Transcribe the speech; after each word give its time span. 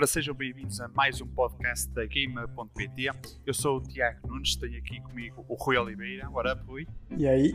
Ora, 0.00 0.06
sejam 0.06 0.34
bem-vindos 0.34 0.80
a 0.80 0.88
mais 0.88 1.20
um 1.20 1.26
podcast 1.26 1.86
da 1.90 2.06
Game.pt. 2.06 3.10
Eu 3.44 3.52
sou 3.52 3.76
o 3.76 3.82
Tiago 3.82 4.28
Nunes, 4.28 4.56
tenho 4.56 4.78
aqui 4.78 4.98
comigo 4.98 5.44
o 5.46 5.54
Rui 5.54 5.76
Oliveira. 5.76 6.26
Ora, 6.32 6.54
Rui. 6.54 6.88
E 7.18 7.28
aí? 7.28 7.52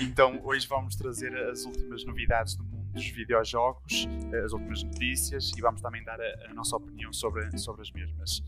então, 0.00 0.40
hoje 0.44 0.68
vamos 0.68 0.94
trazer 0.94 1.36
as 1.50 1.64
últimas 1.64 2.04
novidades 2.04 2.54
do 2.54 2.62
mundo 2.62 2.92
dos 2.92 3.08
videojogos, 3.08 4.06
as 4.44 4.52
últimas 4.52 4.84
notícias 4.84 5.50
e 5.58 5.60
vamos 5.60 5.80
também 5.80 6.04
dar 6.04 6.20
a, 6.20 6.50
a 6.50 6.54
nossa 6.54 6.76
opinião 6.76 7.12
sobre, 7.12 7.58
sobre 7.58 7.82
as 7.82 7.90
mesmas. 7.90 8.40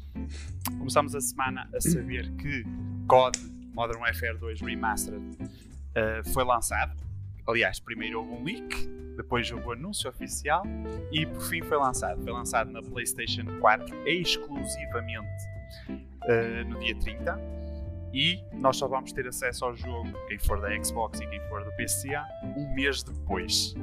Começamos 0.79 1.17
a 1.17 1.21
semana 1.21 1.69
a 1.75 1.81
saber 1.81 2.31
que 2.37 2.63
COD 3.09 3.41
Modern 3.75 3.99
Warfare 3.99 4.39
2 4.39 4.61
Remastered 4.61 5.21
uh, 5.21 6.31
foi 6.33 6.45
lançado. 6.45 6.97
Aliás, 7.45 7.81
primeiro 7.81 8.21
houve 8.21 8.35
um 8.35 8.45
leak, 8.45 9.04
depois 9.17 9.51
houve 9.51 9.67
o 9.67 9.73
anúncio 9.73 10.09
oficial 10.11 10.63
e 11.13 11.27
por 11.27 11.43
fim 11.43 11.63
foi 11.63 11.77
lançado. 11.77 12.23
Foi 12.23 12.33
lançado 12.33 12.71
na 12.71 12.83
PlayStation 12.83 13.45
4 13.61 14.09
exclusivamente 14.09 15.29
uh, 15.89 16.69
no 16.69 16.79
dia 16.79 16.97
30 16.99 17.39
e 18.13 18.41
nós 18.53 18.77
só 18.77 18.87
vamos 18.87 19.13
ter 19.13 19.27
acesso 19.27 19.65
ao 19.65 19.75
jogo, 19.75 20.09
quem 20.29 20.39
for 20.39 20.61
da 20.61 20.71
Xbox 20.83 21.21
e 21.21 21.27
quem 21.27 21.41
for 21.49 21.65
do 21.65 21.73
PC, 21.73 22.11
um 22.57 22.73
mês 22.73 23.03
depois. 23.03 23.75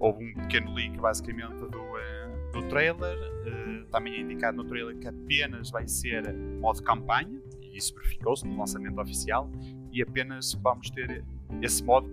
Houve 0.00 0.24
um 0.24 0.34
pequeno 0.34 0.74
leak 0.74 0.98
basicamente 0.98 1.54
do, 1.54 1.78
uh, 1.78 2.52
do 2.52 2.62
trailer, 2.68 3.16
uh, 3.16 3.84
também 3.86 4.14
é 4.14 4.20
indicado 4.20 4.56
no 4.56 4.64
trailer 4.64 4.96
que 4.98 5.08
apenas 5.08 5.70
vai 5.70 5.86
ser 5.86 6.32
modo 6.34 6.82
campanha, 6.82 7.38
e 7.60 7.76
isso 7.76 7.94
verificou-se 7.94 8.46
no 8.46 8.58
lançamento 8.58 8.98
oficial, 9.00 9.50
e 9.92 10.02
apenas 10.02 10.54
vamos 10.54 10.90
ter 10.90 11.22
esse 11.60 11.84
modo, 11.84 12.08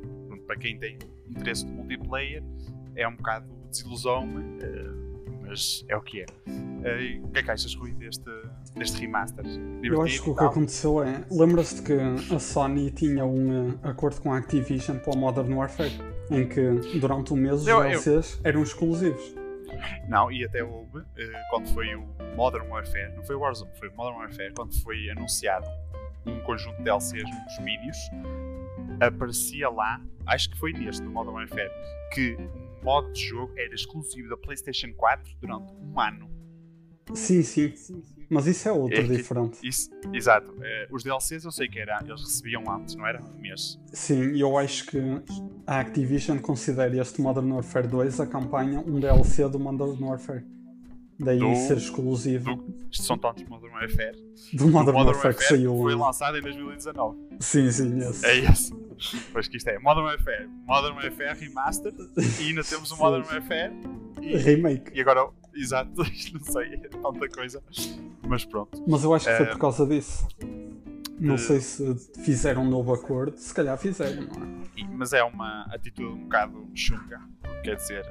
para 0.46 0.58
quem 0.58 0.78
tem 0.78 0.98
interesse 1.32 1.66
de 1.66 1.72
multiplayer, 1.72 2.44
é 2.96 3.08
um 3.08 3.16
bocado 3.16 3.48
desilusão, 3.70 4.26
uh, 4.26 5.42
mas 5.42 5.86
é 5.88 5.96
o 5.96 6.02
que 6.02 6.22
é. 6.22 6.26
Uh, 6.48 7.26
o 7.26 7.32
que 7.32 7.40
é 7.40 7.44
que 7.44 7.52
achas, 7.52 7.74
Rui, 7.76 7.94
deste, 7.94 8.30
deste 8.76 9.02
remaster? 9.02 9.44
Divertido 9.44 9.96
Eu 9.96 10.02
acho 10.02 10.24
que 10.24 10.30
o 10.30 10.36
que 10.36 10.44
aconteceu 10.44 11.04
é. 11.04 11.24
Lembra-se 11.32 11.82
que 11.82 11.94
a 12.34 12.40
Sony 12.40 12.92
tinha 12.92 13.26
um 13.26 13.70
uh, 13.70 13.80
acordo 13.84 14.22
com 14.22 14.34
a 14.34 14.38
Activision 14.38 14.98
para 14.98 15.14
o 15.14 15.18
Modern 15.18 15.54
Warfare, 15.54 15.92
em 16.30 16.48
que 16.48 17.00
durante 17.00 17.34
um 17.34 17.38
mês 17.38 17.62
os 17.62 17.68
eu, 17.68 17.82
DLCs 17.82 18.40
eu... 18.44 18.50
eram 18.50 18.64
exclusivos. 18.64 19.36
Não, 20.08 20.32
e 20.32 20.44
até 20.44 20.64
houve, 20.64 21.02
quando 21.50 21.68
foi 21.70 21.96
o 21.96 22.06
Modern 22.36 22.68
Warfare, 22.70 23.14
não 23.16 23.24
foi 23.24 23.36
o 23.36 23.40
Warzone, 23.40 23.72
foi 23.80 23.88
o 23.88 23.96
Modern 23.96 24.18
Warfare, 24.18 24.54
quando 24.54 24.74
foi 24.82 25.10
anunciado 25.10 25.66
um 26.26 26.40
conjunto 26.42 26.78
de 26.78 26.84
DLCs 26.84 27.24
nos 27.24 27.66
vídeos, 27.66 27.98
aparecia 29.08 29.70
lá, 29.70 30.02
acho 30.26 30.50
que 30.50 30.58
foi 30.58 30.74
neste, 30.74 31.02
no 31.04 31.12
Modern 31.12 31.36
Warfare, 31.36 31.72
que 32.14 32.36
um 32.82 32.84
modo 32.84 33.12
de 33.12 33.22
jogo 33.22 33.54
era 33.58 33.74
exclusivo 33.74 34.30
da 34.30 34.38
PlayStation 34.38 34.94
4 34.94 35.34
durante 35.40 35.74
um 35.74 36.00
ano. 36.00 36.30
Sim, 37.14 37.44
sim. 37.44 37.74
Mas 38.30 38.48
isso 38.48 38.70
é 38.70 38.72
outro 38.72 38.98
é 38.98 39.04
que, 39.04 39.10
diferente. 39.10 39.60
Isso, 39.62 39.90
exato. 40.14 40.56
É, 40.62 40.88
os 40.90 41.04
DLCs 41.04 41.44
eu 41.44 41.52
sei 41.52 41.68
que 41.68 41.80
era, 41.80 42.00
eles 42.06 42.22
recebiam 42.22 42.64
antes, 42.72 42.96
não 42.96 43.06
era? 43.06 43.22
Um 43.22 43.42
mês. 43.42 43.78
Sim, 43.92 44.32
e 44.32 44.40
eu 44.40 44.58
acho 44.58 44.86
que 44.86 44.98
a 45.68 45.80
Activision 45.82 46.38
considera 46.40 46.96
este 46.96 47.22
Modern 47.22 47.52
Warfare 47.52 47.88
2 47.88 48.22
a 48.22 48.28
campanha 48.28 48.80
um 48.80 49.00
DLC 49.00 49.50
do 49.50 49.60
Modern 49.60 50.02
Warfare. 50.02 50.46
Daí 51.24 51.38
do, 51.38 51.56
ser 51.56 51.78
exclusivo. 51.78 52.56
Do, 52.56 52.76
isto 52.92 53.04
são 53.04 53.18
tantos 53.18 53.44
Modern 53.44 53.72
Warfare. 53.74 54.18
Do 54.54 54.68
Modern, 54.68 54.86
do 54.86 54.94
Modern 54.94 55.08
Warfare, 55.08 55.36
que 55.36 55.44
saiu. 55.44 55.78
Foi 55.78 55.96
lançado 55.96 56.38
em 56.38 56.42
2019. 56.42 57.18
Sim, 57.40 57.72
sim, 57.72 58.00
esse. 58.00 58.26
É 58.26 58.38
esse. 58.38 58.74
Pois 59.32 59.48
que 59.48 59.58
isto 59.58 59.68
é 59.68 59.80
Modern 59.80 60.06
Warfare, 60.06 60.48
Modern 60.66 60.96
Warfare 60.96 61.40
Remastered 61.40 61.98
e 62.40 62.50
ainda 62.50 62.64
temos 62.64 62.92
o 62.92 62.98
Modern 62.98 63.24
Warfare 63.24 63.72
e, 64.22 64.38
Remake. 64.38 64.92
E 64.94 65.02
agora, 65.02 65.28
exato, 65.56 65.92
não 66.34 66.42
sei, 66.42 66.74
é 66.74 66.88
tanta 66.88 67.30
coisa. 67.30 67.64
Mas 68.28 68.46
pronto. 68.46 68.84
Mas 68.88 69.04
eu 69.04 69.14
acho 69.14 69.26
que 69.26 69.38
foi 69.38 69.46
por 69.48 69.60
causa 69.60 69.86
disso. 69.86 70.28
Não 71.20 71.38
sei 71.38 71.60
se 71.60 71.96
fizeram 72.24 72.64
um 72.64 72.70
novo 72.70 72.94
acordo, 72.94 73.38
se 73.38 73.54
calhar 73.54 73.78
fizeram, 73.78 74.24
não 74.24 74.44
é? 74.44 74.62
Mas 74.96 75.14
é 75.14 75.24
uma 75.24 75.64
atitude 75.72 76.04
um 76.04 76.24
bocado 76.24 76.68
chunga, 76.74 77.22
quer 77.64 77.76
dizer. 77.76 78.06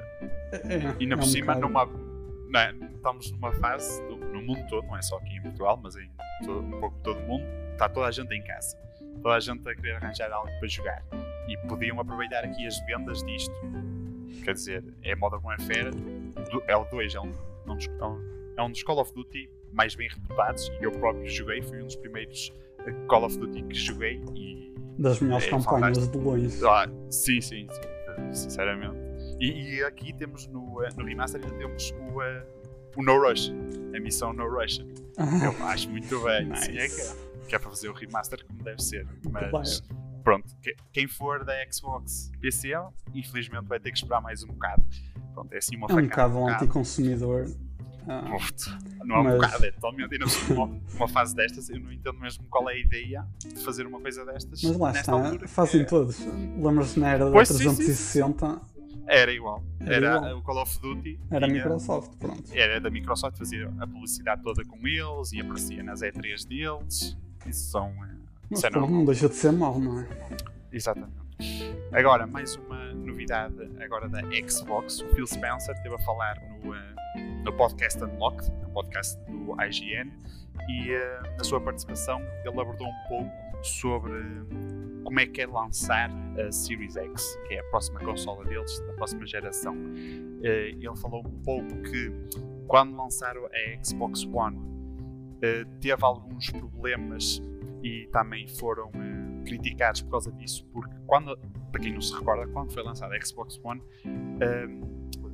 É, 0.51 0.75
é, 0.75 0.95
e 0.99 1.03
ainda 1.03 1.17
por 1.17 1.23
é 1.23 1.27
um 1.27 1.29
cima, 1.29 1.55
bocado... 1.55 1.61
numa 1.61 2.10
é? 2.59 2.73
estamos 2.95 3.31
numa 3.31 3.51
fase, 3.53 4.01
do, 4.07 4.17
no 4.17 4.41
mundo 4.41 4.65
todo, 4.67 4.85
não 4.85 4.97
é 4.97 5.01
só 5.01 5.17
aqui 5.17 5.37
em 5.37 5.41
Portugal, 5.41 5.79
mas 5.81 5.95
em 5.95 6.09
todo, 6.43 6.59
um 6.59 6.79
pouco 6.79 6.97
todo 7.03 7.19
o 7.19 7.27
mundo, 7.27 7.45
está 7.71 7.87
toda 7.87 8.07
a 8.07 8.11
gente 8.11 8.33
em 8.33 8.43
casa. 8.43 8.77
Toda 9.21 9.35
a 9.35 9.39
gente 9.39 9.67
a 9.69 9.75
querer 9.75 9.95
arranjar 9.95 10.31
algo 10.31 10.49
para 10.59 10.67
jogar. 10.67 11.03
E 11.47 11.57
podiam 11.67 11.99
aproveitar 11.99 12.43
aqui 12.43 12.65
as 12.65 12.79
vendas 12.85 13.23
disto. 13.23 13.53
Quer 14.43 14.53
dizer, 14.53 14.83
é 15.03 15.15
Modern 15.15 15.43
Warfare, 15.43 15.91
é 16.67 16.75
o 16.75 16.85
2, 16.85 17.15
é 17.15 17.19
um, 17.19 17.31
é 17.67 18.05
um, 18.05 18.53
é 18.57 18.61
um 18.63 18.71
dos 18.71 18.83
Call 18.83 18.99
of 18.99 19.13
Duty 19.13 19.49
mais 19.73 19.95
bem 19.95 20.09
reputados. 20.09 20.69
E 20.79 20.83
eu 20.83 20.91
próprio 20.91 21.27
joguei, 21.27 21.61
fui 21.61 21.81
um 21.81 21.85
dos 21.85 21.95
primeiros 21.95 22.51
eh, 22.85 22.91
Call 23.07 23.25
of 23.25 23.37
Duty 23.37 23.63
que 23.63 23.75
joguei. 23.75 24.21
E 24.35 24.73
das 24.97 25.19
melhores 25.19 25.45
é 25.45 25.49
campanhas 25.49 25.97
fantástico. 25.97 26.17
de 26.17 26.23
longe. 26.23 26.65
Ah, 26.65 26.87
sim, 27.09 27.41
sim, 27.41 27.67
sim, 27.69 28.33
sinceramente. 28.33 29.10
E, 29.41 29.77
e, 29.77 29.83
aqui 29.83 30.13
temos 30.13 30.45
no, 30.45 30.83
eh, 30.83 30.89
no 30.95 31.03
remaster 31.03 31.41
ainda 31.43 31.57
temos 31.57 31.91
o, 31.99 32.19
uh, 32.19 32.43
o 32.95 33.03
No 33.03 33.17
Rush, 33.19 33.51
a 33.95 33.99
missão 33.99 34.31
No 34.33 34.47
Rush. 34.47 34.85
Ah. 35.17 35.45
Eu 35.45 35.65
acho 35.65 35.89
muito 35.89 36.21
bem. 36.21 36.45
Nice. 36.45 36.77
É 36.77 36.87
que, 36.87 37.01
é, 37.01 37.47
que 37.47 37.55
é 37.55 37.59
para 37.59 37.71
fazer 37.71 37.89
o 37.89 37.93
remaster 37.93 38.45
como 38.45 38.61
deve 38.61 38.79
ser. 38.83 39.07
Mas 39.51 39.81
pronto, 40.23 40.55
que, 40.61 40.75
quem 40.93 41.07
for 41.07 41.43
da 41.43 41.53
Xbox 41.71 42.31
PC, 42.39 42.73
infelizmente 43.15 43.65
vai 43.65 43.79
ter 43.79 43.91
que 43.91 43.97
esperar 43.97 44.21
mais 44.21 44.43
um 44.43 44.47
bocado. 44.47 44.85
Pronto, 45.33 45.51
é 45.51 45.57
assim 45.57 45.75
uma 45.75 45.87
É 45.89 45.93
um 45.95 46.03
bocado 46.03 46.37
um 46.37 46.47
anticonsumidor. 46.47 47.45
Ah, 48.07 48.21
não 49.03 49.17
é 49.17 49.23
mas... 49.23 49.33
um 49.33 49.37
bocado, 49.37 49.65
é 49.65 49.71
totalmente. 49.71 50.15
E 50.15 50.53
uma, 50.53 50.81
uma 50.95 51.07
fase 51.07 51.35
destas, 51.35 51.67
eu 51.69 51.79
não 51.79 51.91
entendo 51.91 52.19
mesmo 52.19 52.43
qual 52.45 52.69
é 52.69 52.73
a 52.73 52.77
ideia 52.77 53.27
de 53.39 53.63
fazer 53.63 53.87
uma 53.87 53.99
coisa 53.99 54.23
destas. 54.23 54.61
Mas 54.61 54.77
lá 54.77 54.91
está, 54.91 55.13
altura, 55.13 55.47
fazem 55.47 55.81
é... 55.81 55.85
todos. 55.85 56.19
Lembras-te 56.19 56.99
na 56.99 57.09
era 57.09 57.25
da 57.25 57.31
360? 57.31 57.83
Sim, 57.83 57.93
sim. 57.95 58.70
Era 59.07 59.31
igual. 59.31 59.63
Era, 59.79 59.95
era 59.95 60.17
igual. 60.17 60.37
o 60.37 60.41
Call 60.41 60.61
of 60.61 60.79
Duty. 60.79 61.19
Era 61.29 61.45
a 61.45 61.49
Microsoft, 61.49 62.15
pronto. 62.17 62.43
Era 62.53 62.79
da 62.79 62.89
Microsoft, 62.89 63.37
fazia 63.37 63.71
a 63.79 63.87
publicidade 63.87 64.41
toda 64.41 64.63
com 64.65 64.77
eles 64.87 65.31
e 65.33 65.41
aparecia 65.41 65.83
nas 65.83 66.01
E3 66.01 66.47
deles. 66.47 67.17
Isso 67.45 67.71
são. 67.71 67.87
Eh, 67.89 68.15
Mas 68.49 68.59
isso 68.59 68.67
é 68.67 68.69
não 68.69 69.05
deixa 69.05 69.27
de 69.27 69.35
ser 69.35 69.51
mau, 69.51 69.79
não 69.79 69.99
é? 69.99 70.07
Exatamente. 70.71 71.21
Agora, 71.91 72.27
mais 72.27 72.55
uma 72.55 72.93
novidade 72.93 73.55
agora 73.83 74.07
da 74.07 74.21
Xbox. 74.47 75.01
O 75.01 75.07
Phil 75.09 75.25
Spencer 75.27 75.75
esteve 75.75 75.95
a 75.95 75.99
falar 75.99 76.35
no, 76.63 76.71
uh, 76.71 77.43
no 77.43 77.53
podcast 77.53 78.01
Unlocked, 78.03 78.51
no 78.61 78.69
podcast 78.69 79.19
do 79.25 79.55
IGN, 79.61 80.11
e 80.69 80.95
uh, 80.95 81.37
na 81.37 81.43
sua 81.43 81.59
participação 81.59 82.21
ele 82.45 82.61
abordou 82.61 82.87
um 82.87 83.07
pouco 83.09 83.31
sobre 83.63 84.13
como 85.11 85.19
é 85.19 85.25
que 85.25 85.41
é 85.41 85.45
lançar 85.45 86.09
a 86.39 86.49
Series 86.53 86.95
X, 86.95 87.37
que 87.45 87.55
é 87.55 87.59
a 87.59 87.63
próxima 87.65 87.99
consola 87.99 88.45
deles, 88.45 88.79
da 88.87 88.93
próxima 88.93 89.25
geração. 89.25 89.75
Eh, 90.41 90.69
ele 90.69 90.95
falou 90.95 91.21
um 91.27 91.43
pouco 91.43 91.67
que 91.81 92.13
quando 92.65 92.95
lançaram 92.95 93.45
a 93.47 93.83
Xbox 93.83 94.23
One 94.23 94.57
eh, 95.41 95.65
teve 95.81 96.01
alguns 96.05 96.49
problemas 96.51 97.41
e 97.83 98.07
também 98.13 98.47
foram 98.47 98.89
eh, 98.95 99.43
criticados 99.43 100.01
por 100.01 100.11
causa 100.11 100.31
disso, 100.31 100.65
porque 100.71 100.95
quando, 101.05 101.37
para 101.73 101.81
quem 101.81 101.91
não 101.91 101.99
se 101.99 102.15
recorda, 102.15 102.47
quando 102.47 102.71
foi 102.71 102.81
lançada 102.81 103.13
a 103.13 103.19
Xbox 103.19 103.59
One, 103.61 103.81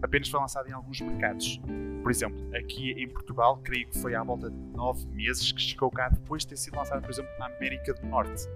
apenas 0.01 0.27
foi 0.27 0.39
lançada 0.39 0.67
em 0.67 0.73
alguns 0.73 1.01
mercados. 1.01 1.61
Por 2.01 2.09
exemplo, 2.09 2.39
aqui 2.55 2.93
em 2.93 3.07
Portugal, 3.07 3.61
creio 3.63 3.87
que 3.89 3.99
foi 3.99 4.15
à 4.15 4.23
volta 4.23 4.49
de 4.49 4.57
9 4.75 5.05
meses 5.09 5.51
que 5.51 5.61
chegou 5.61 5.91
cá 5.91 6.09
depois 6.09 6.41
de 6.41 6.47
ter 6.47 6.57
sido 6.57 6.77
lançada, 6.77 6.99
por 6.99 7.11
exemplo, 7.11 7.29
na 7.37 7.45
América 7.45 7.93
do 7.93 8.07
Norte. 8.07 8.47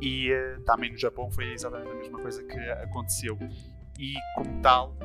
E 0.00 0.32
uh, 0.32 0.60
também 0.62 0.92
no 0.92 0.98
Japão 0.98 1.30
foi 1.30 1.52
exatamente 1.52 1.90
a 1.90 1.94
mesma 1.94 2.20
coisa 2.20 2.42
que 2.42 2.58
aconteceu. 2.58 3.38
E 3.98 4.14
como 4.34 4.60
tal, 4.60 4.96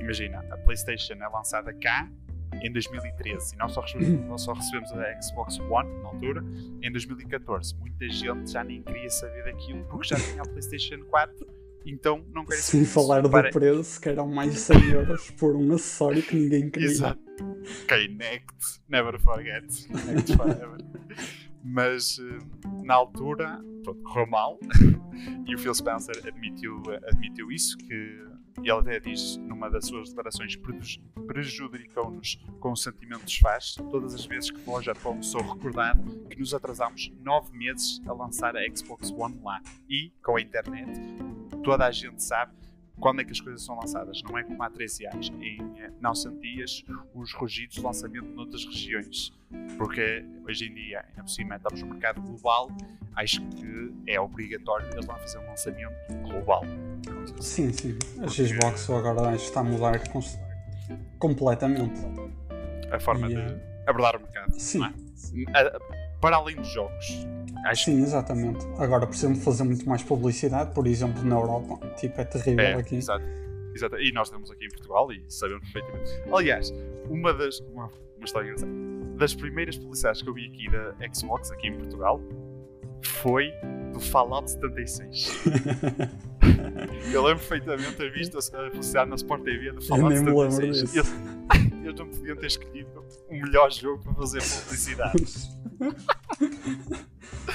imagina, 0.00 0.44
a 0.50 0.56
PlayStation 0.58 1.14
é 1.14 1.28
lançada 1.28 1.72
cá 1.74 2.08
em 2.62 2.72
2013 2.72 3.54
e 3.54 3.58
nós 3.58 3.72
só, 3.72 3.82
recebemos, 3.82 4.24
nós 4.26 4.42
só 4.42 4.52
recebemos 4.52 4.90
a 4.92 5.20
Xbox 5.22 5.58
One 5.60 6.02
na 6.02 6.08
altura 6.08 6.42
em 6.82 6.90
2014. 6.90 7.76
Muita 7.76 8.08
gente 8.08 8.50
já 8.50 8.64
nem 8.64 8.82
queria 8.82 9.10
saber 9.10 9.44
daquilo 9.44 9.84
porque 9.84 10.08
já 10.08 10.16
tinha 10.16 10.42
a 10.42 10.46
PlayStation 10.46 11.04
4 11.04 11.58
então 11.86 12.22
não 12.34 12.44
queria 12.44 12.60
Sem 12.60 12.84
falar 12.84 13.22
do 13.22 13.30
para... 13.30 13.50
preço, 13.50 14.00
que 14.00 14.08
eram 14.08 14.28
mais 14.28 14.52
de 14.52 14.58
100 14.60 14.90
euros 14.90 15.30
por 15.32 15.56
um 15.56 15.74
acessório 15.74 16.22
que 16.22 16.36
ninguém 16.36 16.70
queria. 16.70 16.88
Exato. 16.88 17.20
Kinect, 17.86 18.80
never 18.88 19.18
forget. 19.18 19.66
Kinect 19.86 20.36
forever. 20.36 20.78
Mas 21.62 22.18
eh, 22.18 22.38
na 22.84 22.94
altura, 22.94 23.62
pronto, 23.82 24.02
correu 24.02 24.26
mal 24.26 24.58
e 25.46 25.54
o 25.54 25.58
Phil 25.58 25.74
Spencer 25.74 26.16
admitiu, 26.26 26.82
admitiu 27.06 27.50
isso, 27.50 27.76
que 27.78 28.28
ele 28.58 28.70
até 28.72 29.00
diz 29.00 29.36
numa 29.36 29.70
das 29.70 29.86
suas 29.86 30.08
declarações 30.08 30.56
prejudicou-nos 31.26 32.36
com 32.60 32.72
o 32.72 32.76
sentimento 32.76 33.20
de 33.20 33.26
desfaz. 33.26 33.74
Todas 33.90 34.14
as 34.14 34.24
vezes 34.26 34.50
que 34.50 34.58
vou 34.60 34.76
ao 34.76 34.82
Japão 34.82 35.22
sou 35.22 35.40
recordado 35.42 36.26
que 36.28 36.38
nos 36.38 36.54
atrasámos 36.54 37.12
nove 37.22 37.56
meses 37.56 38.00
a 38.06 38.12
lançar 38.12 38.56
a 38.56 38.60
Xbox 38.74 39.10
One 39.10 39.38
lá. 39.42 39.60
E, 39.88 40.12
com 40.22 40.36
a 40.36 40.40
internet, 40.40 41.00
toda 41.62 41.86
a 41.86 41.90
gente 41.90 42.22
sabe 42.22 42.52
quando 43.00 43.20
é 43.20 43.24
que 43.24 43.32
as 43.32 43.40
coisas 43.40 43.62
são 43.64 43.76
lançadas. 43.76 44.22
Não 44.22 44.36
é 44.36 44.42
como 44.42 44.62
há 44.62 44.70
13 44.70 45.06
anos, 45.06 45.32
em 45.40 45.58
eh, 45.78 45.90
não 46.00 46.14
sentias 46.14 46.84
os 47.14 47.32
rugidos 47.32 47.76
de 47.76 47.82
lançamento 47.82 48.26
noutras 48.34 48.64
regiões. 48.64 49.32
Porque 49.76 50.24
hoje 50.46 50.66
em 50.66 50.74
dia, 50.74 51.04
ainda 51.08 51.22
por 51.22 51.30
cima, 51.30 51.56
estamos 51.56 51.82
no 51.82 51.88
mercado 51.88 52.20
global, 52.20 52.70
acho 53.16 53.40
que 53.48 53.92
é 54.06 54.20
obrigatório 54.20 54.86
eles 54.92 55.06
lá 55.06 55.16
fazer 55.18 55.38
um 55.38 55.46
lançamento 55.46 55.94
global. 56.22 56.62
Sim, 57.40 57.72
sim. 57.72 57.96
A 58.20 58.28
Xbox 58.28 58.90
agora 58.90 59.34
está 59.34 59.60
a 59.60 59.64
mudar 59.64 60.00
completamente 61.18 62.00
a 62.90 62.98
forma 62.98 63.30
e, 63.30 63.34
de 63.34 63.60
abordar 63.86 64.16
o 64.16 64.20
mercado. 64.20 64.52
Sim. 64.52 64.82
É? 65.54 65.78
Para 66.20 66.36
além 66.36 66.56
dos 66.56 66.68
jogos. 66.68 67.26
Sim, 67.74 68.02
exatamente. 68.02 68.66
Agora 68.78 69.06
precisamos 69.06 69.42
fazer 69.42 69.64
muito 69.64 69.88
mais 69.88 70.02
publicidade, 70.02 70.72
por 70.74 70.86
exemplo, 70.86 71.22
na 71.24 71.36
Europa. 71.36 71.86
Tipo, 71.96 72.20
é 72.20 72.24
terrível 72.24 72.64
é, 72.64 72.74
aqui. 72.74 72.96
Exato. 72.96 73.24
exato. 73.74 73.96
E 73.98 74.12
nós 74.12 74.28
estamos 74.28 74.50
aqui 74.50 74.66
em 74.66 74.68
Portugal 74.68 75.10
e 75.12 75.24
sabemos 75.28 75.70
perfeitamente. 75.70 76.10
Aliás, 76.32 76.72
uma 77.08 77.32
das. 77.32 77.60
Uma, 77.60 77.90
uma 78.16 78.24
história 78.24 78.46
engraçada. 78.46 78.72
Das 79.16 79.34
primeiras 79.34 79.76
publicidades 79.76 80.22
que 80.22 80.28
eu 80.28 80.34
vi 80.34 80.46
aqui 80.46 80.70
da 80.70 80.94
Xbox, 81.12 81.50
aqui 81.50 81.68
em 81.68 81.76
Portugal, 81.76 82.20
foi 83.02 83.52
do 83.92 84.00
Fallout 84.00 84.50
76. 84.50 85.44
eu 87.12 87.22
lembro 87.22 87.38
perfeitamente 87.38 87.96
ter 87.96 88.12
visto 88.12 88.38
a 88.38 88.70
publicidade 88.70 89.10
na 89.10 89.16
Sport 89.16 89.42
TV 89.42 89.72
do 89.72 89.82
Fallout 89.82 90.16
76. 90.16 90.94
Eles, 90.94 91.14
eles 91.84 91.98
não 91.98 92.08
podiam 92.08 92.36
ter 92.36 92.46
escolhido 92.46 93.04
o 93.28 93.34
melhor 93.34 93.70
jogo 93.72 94.02
para 94.02 94.14
fazer 94.14 94.40
publicidade. 94.40 95.24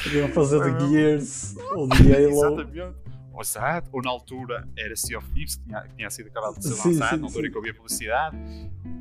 Podiam 0.04 0.30
fazer 0.30 0.78
de 0.78 0.90
Gears 0.90 1.56
ou 1.72 1.88
de 1.88 2.14
Halo. 2.14 2.28
Exatamente. 2.30 3.04
Exato. 3.40 3.90
Ou 3.92 4.02
na 4.02 4.12
altura 4.12 4.68
era 4.78 4.96
Sea 4.96 5.18
of 5.18 5.28
Thieves, 5.32 5.56
que 5.56 5.64
tinha, 5.66 5.82
que 5.82 5.96
tinha 5.96 6.10
sido 6.10 6.28
acabado 6.28 6.60
de 6.60 6.64
ser 6.64 6.74
sim, 6.74 6.90
lançado, 6.90 7.16
sim, 7.16 7.22
na 7.22 7.28
altura 7.28 7.46
sim. 7.46 7.52
que 7.52 7.58
eu 7.58 7.62
vi 7.62 7.70
a 7.70 7.74
publicidade. 7.74 8.38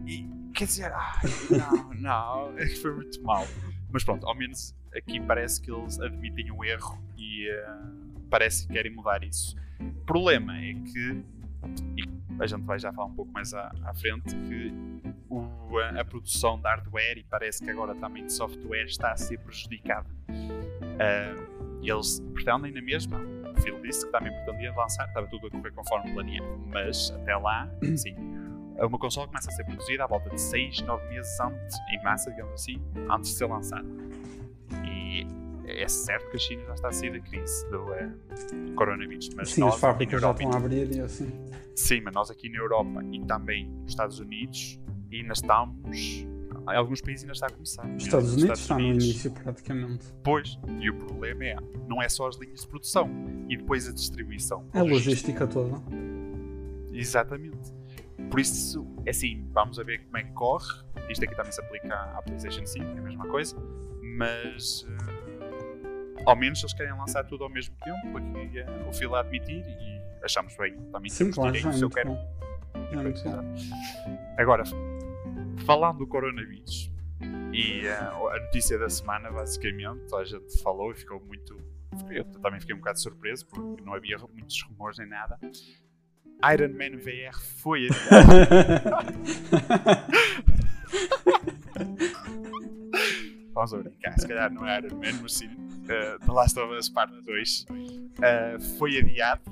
E 0.06 0.26
quer 0.54 0.64
dizer, 0.64 0.92
ai, 0.92 1.22
não, 1.50 1.94
não, 2.52 2.58
é 2.58 2.66
foi 2.68 2.94
muito 2.94 3.22
mal. 3.22 3.46
Mas 3.90 4.04
pronto, 4.04 4.26
ao 4.26 4.34
menos 4.34 4.74
aqui 4.94 5.20
parece 5.20 5.60
que 5.60 5.70
eles 5.70 6.00
admitem 6.00 6.50
o 6.50 6.64
erro 6.64 6.98
e 7.16 7.50
uh, 7.50 8.20
parece 8.30 8.66
que 8.66 8.72
querem 8.72 8.92
mudar 8.92 9.22
isso. 9.22 9.54
O 9.80 10.04
problema 10.04 10.56
é 10.56 10.72
que, 10.74 11.24
e 11.96 12.08
a 12.38 12.46
gente 12.46 12.64
vai 12.64 12.78
já 12.78 12.92
falar 12.92 13.08
um 13.08 13.14
pouco 13.14 13.30
mais 13.32 13.52
à, 13.52 13.70
à 13.84 13.94
frente, 13.94 14.34
que 14.34 14.72
o, 15.28 15.78
a, 15.78 16.00
a, 16.00 16.04
produção 16.04 16.56
de 16.56 16.64
hardware 16.64 17.18
e 17.18 17.24
parece 17.24 17.62
que 17.62 17.70
agora 17.70 17.94
também 17.94 18.24
de 18.24 18.32
software 18.32 18.84
está 18.84 19.12
a 19.12 19.16
ser 19.16 19.38
prejudicada. 19.38 20.08
Uh, 20.94 21.52
eles 21.82 22.20
pretendem 22.32 22.72
na 22.72 22.80
mesma, 22.80 23.18
o 23.18 23.60
Phil 23.60 23.80
disse 23.82 24.06
que 24.06 24.12
também 24.12 24.32
pretendia 24.32 24.72
lançar, 24.74 25.06
estava 25.06 25.26
tudo 25.26 25.48
a 25.48 25.50
correr 25.50 25.72
conforme 25.72 26.12
planeado, 26.12 26.58
mas 26.68 27.10
até 27.10 27.36
lá, 27.36 27.68
sim, 27.96 28.14
uma 28.78 28.98
console 28.98 29.26
começa 29.26 29.50
a 29.50 29.52
ser 29.52 29.64
produzida 29.64 30.04
à 30.04 30.06
volta 30.06 30.30
de 30.30 30.40
6, 30.40 30.82
9 30.82 31.08
meses 31.08 31.40
antes, 31.40 31.76
em 31.92 32.02
massa, 32.02 32.30
digamos 32.30 32.54
assim, 32.54 32.82
antes 33.10 33.30
de 33.30 33.36
ser 33.36 33.46
lançada. 33.46 33.86
E 34.84 35.26
é 35.66 35.88
certo 35.88 36.30
que 36.30 36.36
a 36.36 36.40
China 36.40 36.62
já 36.66 36.74
está 36.74 36.88
a 36.88 36.92
sair 36.92 37.12
da 37.12 37.20
crise 37.20 37.68
do, 37.70 37.84
do 38.66 38.74
coronavírus. 38.74 39.30
Mas 39.36 39.50
sim, 39.50 39.60
nós, 39.60 39.74
as 39.74 39.80
fábricas 39.80 40.20
já 40.20 40.30
estão 40.30 40.52
a 40.52 40.56
abrir 40.56 40.90
e 40.94 41.00
assim. 41.00 41.30
Sim, 41.74 42.00
mas 42.02 42.14
nós 42.14 42.30
aqui 42.30 42.48
na 42.48 42.58
Europa 42.58 43.02
e 43.10 43.20
também 43.24 43.68
nos 43.68 43.92
Estados 43.92 44.18
Unidos 44.18 44.80
ainda 45.12 45.32
estamos. 45.32 46.26
Em 46.68 46.76
alguns 46.76 47.00
países 47.00 47.24
ainda 47.24 47.32
está 47.32 47.46
a 47.46 47.50
começar. 47.50 47.86
Os 47.86 48.04
Estados 48.04 48.34
Unidos 48.34 48.60
está 48.60 48.74
no 48.74 48.80
início 48.82 49.30
praticamente. 49.32 50.06
Pois, 50.22 50.58
e 50.80 50.90
o 50.90 50.94
problema 50.94 51.44
é, 51.44 51.56
não 51.88 52.00
é 52.00 52.08
só 52.08 52.28
as 52.28 52.36
linhas 52.36 52.60
de 52.60 52.68
produção 52.68 53.10
e 53.48 53.56
depois 53.56 53.88
a 53.88 53.92
distribuição. 53.92 54.64
A 54.72 54.82
logística 54.82 55.46
toda. 55.46 55.82
Exatamente. 56.92 57.72
Por 58.30 58.38
isso, 58.38 58.86
é 59.04 59.10
assim, 59.10 59.44
vamos 59.50 59.78
a 59.78 59.82
ver 59.82 60.04
como 60.04 60.16
é 60.16 60.22
que 60.22 60.32
corre. 60.32 60.72
Isto 61.08 61.24
aqui 61.24 61.34
também 61.34 61.52
se 61.52 61.60
aplica 61.60 61.94
à 61.94 62.22
PlayStation 62.22 62.64
5, 62.64 62.84
é 62.84 62.98
a 62.98 63.02
mesma 63.02 63.26
coisa. 63.26 63.56
Mas 64.16 64.82
uh, 64.82 66.22
ao 66.24 66.36
menos 66.36 66.60
eles 66.60 66.72
querem 66.72 66.92
lançar 66.92 67.24
tudo 67.24 67.44
ao 67.44 67.50
mesmo 67.50 67.74
tempo. 67.82 68.18
Aqui 68.18 68.60
uh, 68.60 68.88
o 68.88 68.92
Phil 68.92 69.14
a 69.14 69.20
admitir 69.20 69.64
e 69.66 70.00
achamos 70.24 70.56
bem. 70.56 70.76
Também 70.92 71.10
Sim, 71.10 71.24
temos 71.24 71.34
claro, 71.36 71.52
direito, 71.52 71.76
se 71.76 71.84
eu 71.84 71.90
quero. 71.90 72.16
Agora, 74.38 74.64
falando 75.64 75.98
do 75.98 76.06
coronavírus 76.06 76.90
e 77.52 77.86
uh, 77.86 78.28
a 78.28 78.40
notícia 78.40 78.78
da 78.78 78.88
semana, 78.88 79.30
basicamente, 79.30 80.14
a 80.14 80.24
gente 80.24 80.62
falou 80.62 80.90
e 80.90 80.94
ficou 80.94 81.20
muito. 81.20 81.56
Eu 82.10 82.24
também 82.24 82.58
fiquei 82.60 82.74
um 82.74 82.78
bocado 82.78 82.98
surpreso 82.98 83.46
porque 83.46 83.82
não 83.82 83.92
havia 83.94 84.16
muitos 84.18 84.62
rumores 84.62 84.98
nem 84.98 85.08
nada. 85.08 85.38
Iron 86.52 86.70
Man 86.70 86.98
VR 86.98 87.38
foi 87.60 87.88
adiado. 87.88 89.12
Vamos 93.54 93.74
a 93.74 93.78
brincar, 93.78 94.18
se 94.18 94.26
calhar 94.26 94.50
não 94.50 94.66
é 94.66 94.78
Iron 94.78 94.96
Man, 94.96 95.20
mas 95.20 95.34
sim 95.34 95.48
uh, 95.48 96.18
The 96.24 96.32
Last 96.32 96.58
of 96.58 96.74
Us 96.74 96.88
Part 96.88 97.12
2 97.12 97.66
uh, 97.68 97.74
eh, 98.22 98.58
foi 98.78 98.98
adiado 98.98 99.42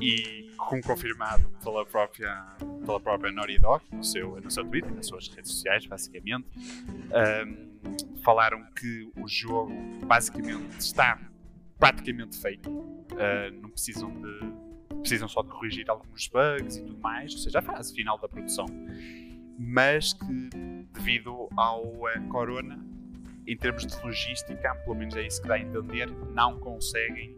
e 0.00 0.50
como 0.56 0.82
confirmado 0.82 1.48
pela 1.62 1.86
própria, 1.86 2.44
pela 2.82 3.00
própria 3.00 3.32
Naughty 3.32 3.58
Dog 3.58 3.84
no 3.92 4.04
seu, 4.04 4.40
no 4.40 4.50
seu 4.50 4.64
Twitter, 4.64 4.92
nas 4.94 5.06
suas 5.06 5.28
redes 5.28 5.50
sociais, 5.50 5.86
basicamente, 5.86 6.48
um, 6.56 8.18
falaram 8.22 8.64
que 8.78 9.10
o 9.16 9.26
jogo 9.26 9.72
basicamente 10.04 10.78
está 10.78 11.18
praticamente 11.78 12.38
feito, 12.38 12.70
uh, 12.70 13.60
não 13.60 13.70
precisam 13.70 14.10
de 14.10 14.62
precisam 15.00 15.26
só 15.26 15.42
de 15.42 15.48
corrigir 15.48 15.90
alguns 15.90 16.28
bugs 16.28 16.76
e 16.76 16.82
tudo 16.84 16.98
mais, 16.98 17.32
ou 17.32 17.38
seja, 17.38 17.58
a 17.58 17.62
fase 17.62 17.92
final 17.92 18.16
da 18.18 18.28
produção. 18.28 18.66
Mas 19.58 20.12
que, 20.12 20.50
devido 20.92 21.48
ao 21.56 21.82
uh, 21.82 22.28
corona, 22.30 22.78
em 23.46 23.56
termos 23.56 23.84
de 23.84 24.00
logística, 24.04 24.74
pelo 24.84 24.94
menos 24.94 25.16
é 25.16 25.26
isso 25.26 25.42
que 25.42 25.48
dá 25.48 25.54
a 25.54 25.58
entender, 25.58 26.08
não 26.32 26.60
conseguem, 26.60 27.36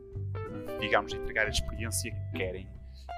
digamos, 0.79 1.15
entregar 1.15 1.47
a 1.47 1.51
experiência 1.51 2.11
que 2.13 2.39
querem. 2.39 2.69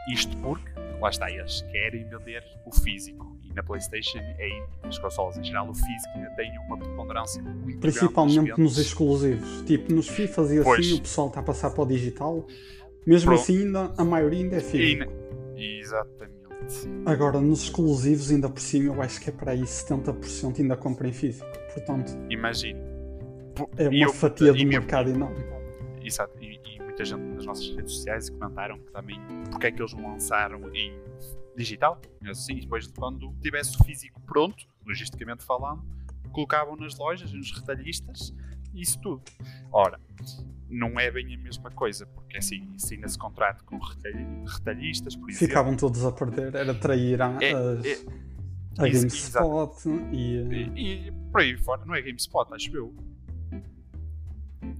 Isto 0.09 0.37
porque, 0.39 0.71
lá 1.01 1.11
está, 1.11 1.31
eles 1.31 1.63
querem 1.73 2.09
vender 2.09 2.43
o 2.65 2.73
físico. 2.73 3.37
E 3.45 3.53
na 3.53 3.63
PlayStation, 3.63 4.19
e 4.19 4.63
nas 4.85 4.99
consolas 4.99 5.37
em 5.39 5.45
geral, 5.45 5.69
o 5.69 5.75
físico 5.75 6.13
ainda 6.15 6.31
tem 6.31 6.51
uma 6.67 6.79
preponderância 6.79 7.43
muito 7.43 7.79
Principalmente 7.81 8.47
grande. 8.47 8.61
nos 8.61 8.79
exclusivos. 8.79 9.63
Tipo, 9.63 9.93
nos 9.93 10.09
FIFAs 10.09 10.51
e 10.53 10.59
assim, 10.59 10.95
o 10.95 11.01
pessoal 11.01 11.29
está 11.29 11.41
a 11.41 11.43
passar 11.43 11.71
para 11.71 11.83
o 11.83 11.87
digital. 11.87 12.47
Mesmo 13.07 13.31
Pronto. 13.31 13.41
assim, 13.41 13.67
ainda, 13.67 13.93
a 13.97 14.05
maioria 14.05 14.41
ainda 14.45 14.57
é 14.57 14.61
físico. 14.61 15.13
Exatamente. 15.57 16.37
Agora, 17.05 17.41
nos 17.41 17.65
exclusivos, 17.65 18.31
ainda 18.31 18.49
por 18.49 18.61
cima, 18.61 18.93
eu 18.93 19.03
acho 19.03 19.21
que 19.21 19.31
é 19.31 19.33
para 19.33 19.53
aí 19.53 19.63
70% 19.63 20.61
ainda 20.61 20.77
compra 20.77 21.07
em 21.09 21.13
físico. 21.13 21.47
Portanto, 21.73 22.13
imagine. 22.29 22.81
É 23.77 23.89
uma 23.89 23.97
eu, 23.97 24.13
fatia 24.13 24.53
do 24.53 24.67
mercado 24.67 25.11
enorme. 25.11 25.45
Exato. 26.03 26.33
E, 26.41 26.55
e, 26.65 26.66
muita 26.97 27.05
gente 27.05 27.21
nas 27.21 27.45
nossas 27.45 27.69
redes 27.69 27.93
sociais 27.93 28.31
comentaram 28.31 28.79
que 28.79 28.91
também 28.91 29.21
porque 29.51 29.67
é 29.67 29.73
que 29.73 29.83
eles 29.83 29.93
não 29.93 30.13
lançaram 30.13 30.75
em 30.75 30.99
digital, 31.55 32.01
assim, 32.27 32.57
depois 32.57 32.87
de 32.87 32.95
quando 32.95 33.35
tivesse 33.41 33.79
o 33.81 33.85
físico 33.85 34.21
pronto, 34.23 34.67
logisticamente 34.85 35.45
falando, 35.45 35.83
colocavam 36.33 36.77
nas 36.77 36.97
lojas, 36.97 37.33
nos 37.33 37.51
retalhistas, 37.53 38.33
isso 38.75 39.01
tudo. 39.01 39.23
Ora, 39.73 39.99
não 40.69 40.99
é 40.99 41.11
bem 41.11 41.35
a 41.35 41.39
mesma 41.39 41.71
coisa, 41.71 42.07
porque 42.07 42.39
assim, 42.39 42.67
assina-se 42.75 43.19
contrato 43.19 43.65
com 43.65 43.79
retalhistas, 43.79 45.17
por 45.17 45.31
exemplo. 45.31 45.49
Ficavam 45.49 45.77
todos 45.77 46.05
a 46.05 46.13
perder, 46.13 46.55
era 46.55 46.75
trair 46.75 47.21
a, 47.21 47.39
é, 47.43 47.53
as, 47.53 47.85
é, 47.85 48.07
a 48.79 48.89
GameSpot 48.89 49.89
e, 50.13 50.37
e, 50.37 51.09
e, 51.09 51.13
por 51.31 51.41
aí 51.41 51.57
fora, 51.59 51.85
não 51.85 51.95
é 51.95 52.03
GameSpot, 52.03 52.53
acho 52.53 52.75
eu. 52.77 52.95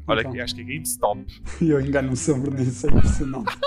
Olha, 0.09 0.21
então. 0.21 0.41
acho 0.41 0.55
que 0.55 0.61
é 0.61 0.65
GameStop. 0.65 1.27
eu 1.61 1.81
engano-me 1.81 2.17
sempre 2.17 2.51
nisso, 2.51 2.87
é 2.87 2.91
impressionante. 2.91 3.59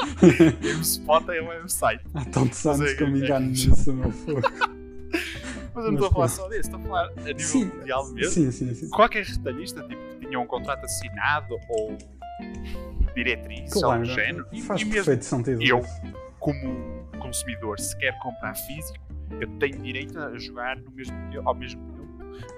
GameSpot 0.62 1.30
é 1.30 1.42
o 1.42 1.48
website. 1.48 2.02
Há 2.14 2.26
tantos 2.26 2.66
anos 2.66 2.92
é, 2.92 2.96
que 2.96 3.04
eu 3.04 3.08
me 3.08 3.20
engano 3.20 3.46
é, 3.48 3.50
nisso, 3.50 3.94
meu 3.94 4.12
fogo. 4.12 4.42
Mas 5.74 5.86
eu 5.86 5.92
não 5.92 5.94
estou 5.94 6.08
a 6.08 6.12
falar 6.12 6.28
só 6.28 6.48
disso, 6.48 6.62
estou 6.62 6.80
a 6.80 6.84
falar 6.84 7.06
a 7.06 7.22
nível 7.22 7.40
sim, 7.40 7.66
mundial 7.66 8.10
mesmo. 8.12 8.32
Sim, 8.32 8.52
sim, 8.52 8.74
sim. 8.74 8.90
Qualquer 8.90 9.24
retalhista 9.24 9.82
tipo, 9.84 10.02
que 10.20 10.28
tinha 10.28 10.40
um 10.40 10.48
contrato 10.48 10.84
assinado 10.84 11.58
ou 11.70 11.98
diretriz, 13.14 13.72
claro, 13.72 14.02
algo 14.02 14.06
do 14.06 14.14
género. 14.14 14.48
Faz 14.66 14.82
e 14.82 14.86
perfeito 14.86 15.26
sentido. 15.26 15.62
Eu, 15.62 15.82
como 16.40 17.08
consumidor, 17.20 17.80
se 17.80 17.98
quer 17.98 18.18
comprar 18.20 18.56
físico, 18.56 18.98
eu 19.40 19.48
tenho 19.60 19.78
direito 19.80 20.18
a 20.20 20.38
jogar 20.38 20.78
no 20.78 20.92
mesmo, 20.92 21.16
ao 21.46 21.56
mesmo 21.56 21.82
tempo 21.92 22.10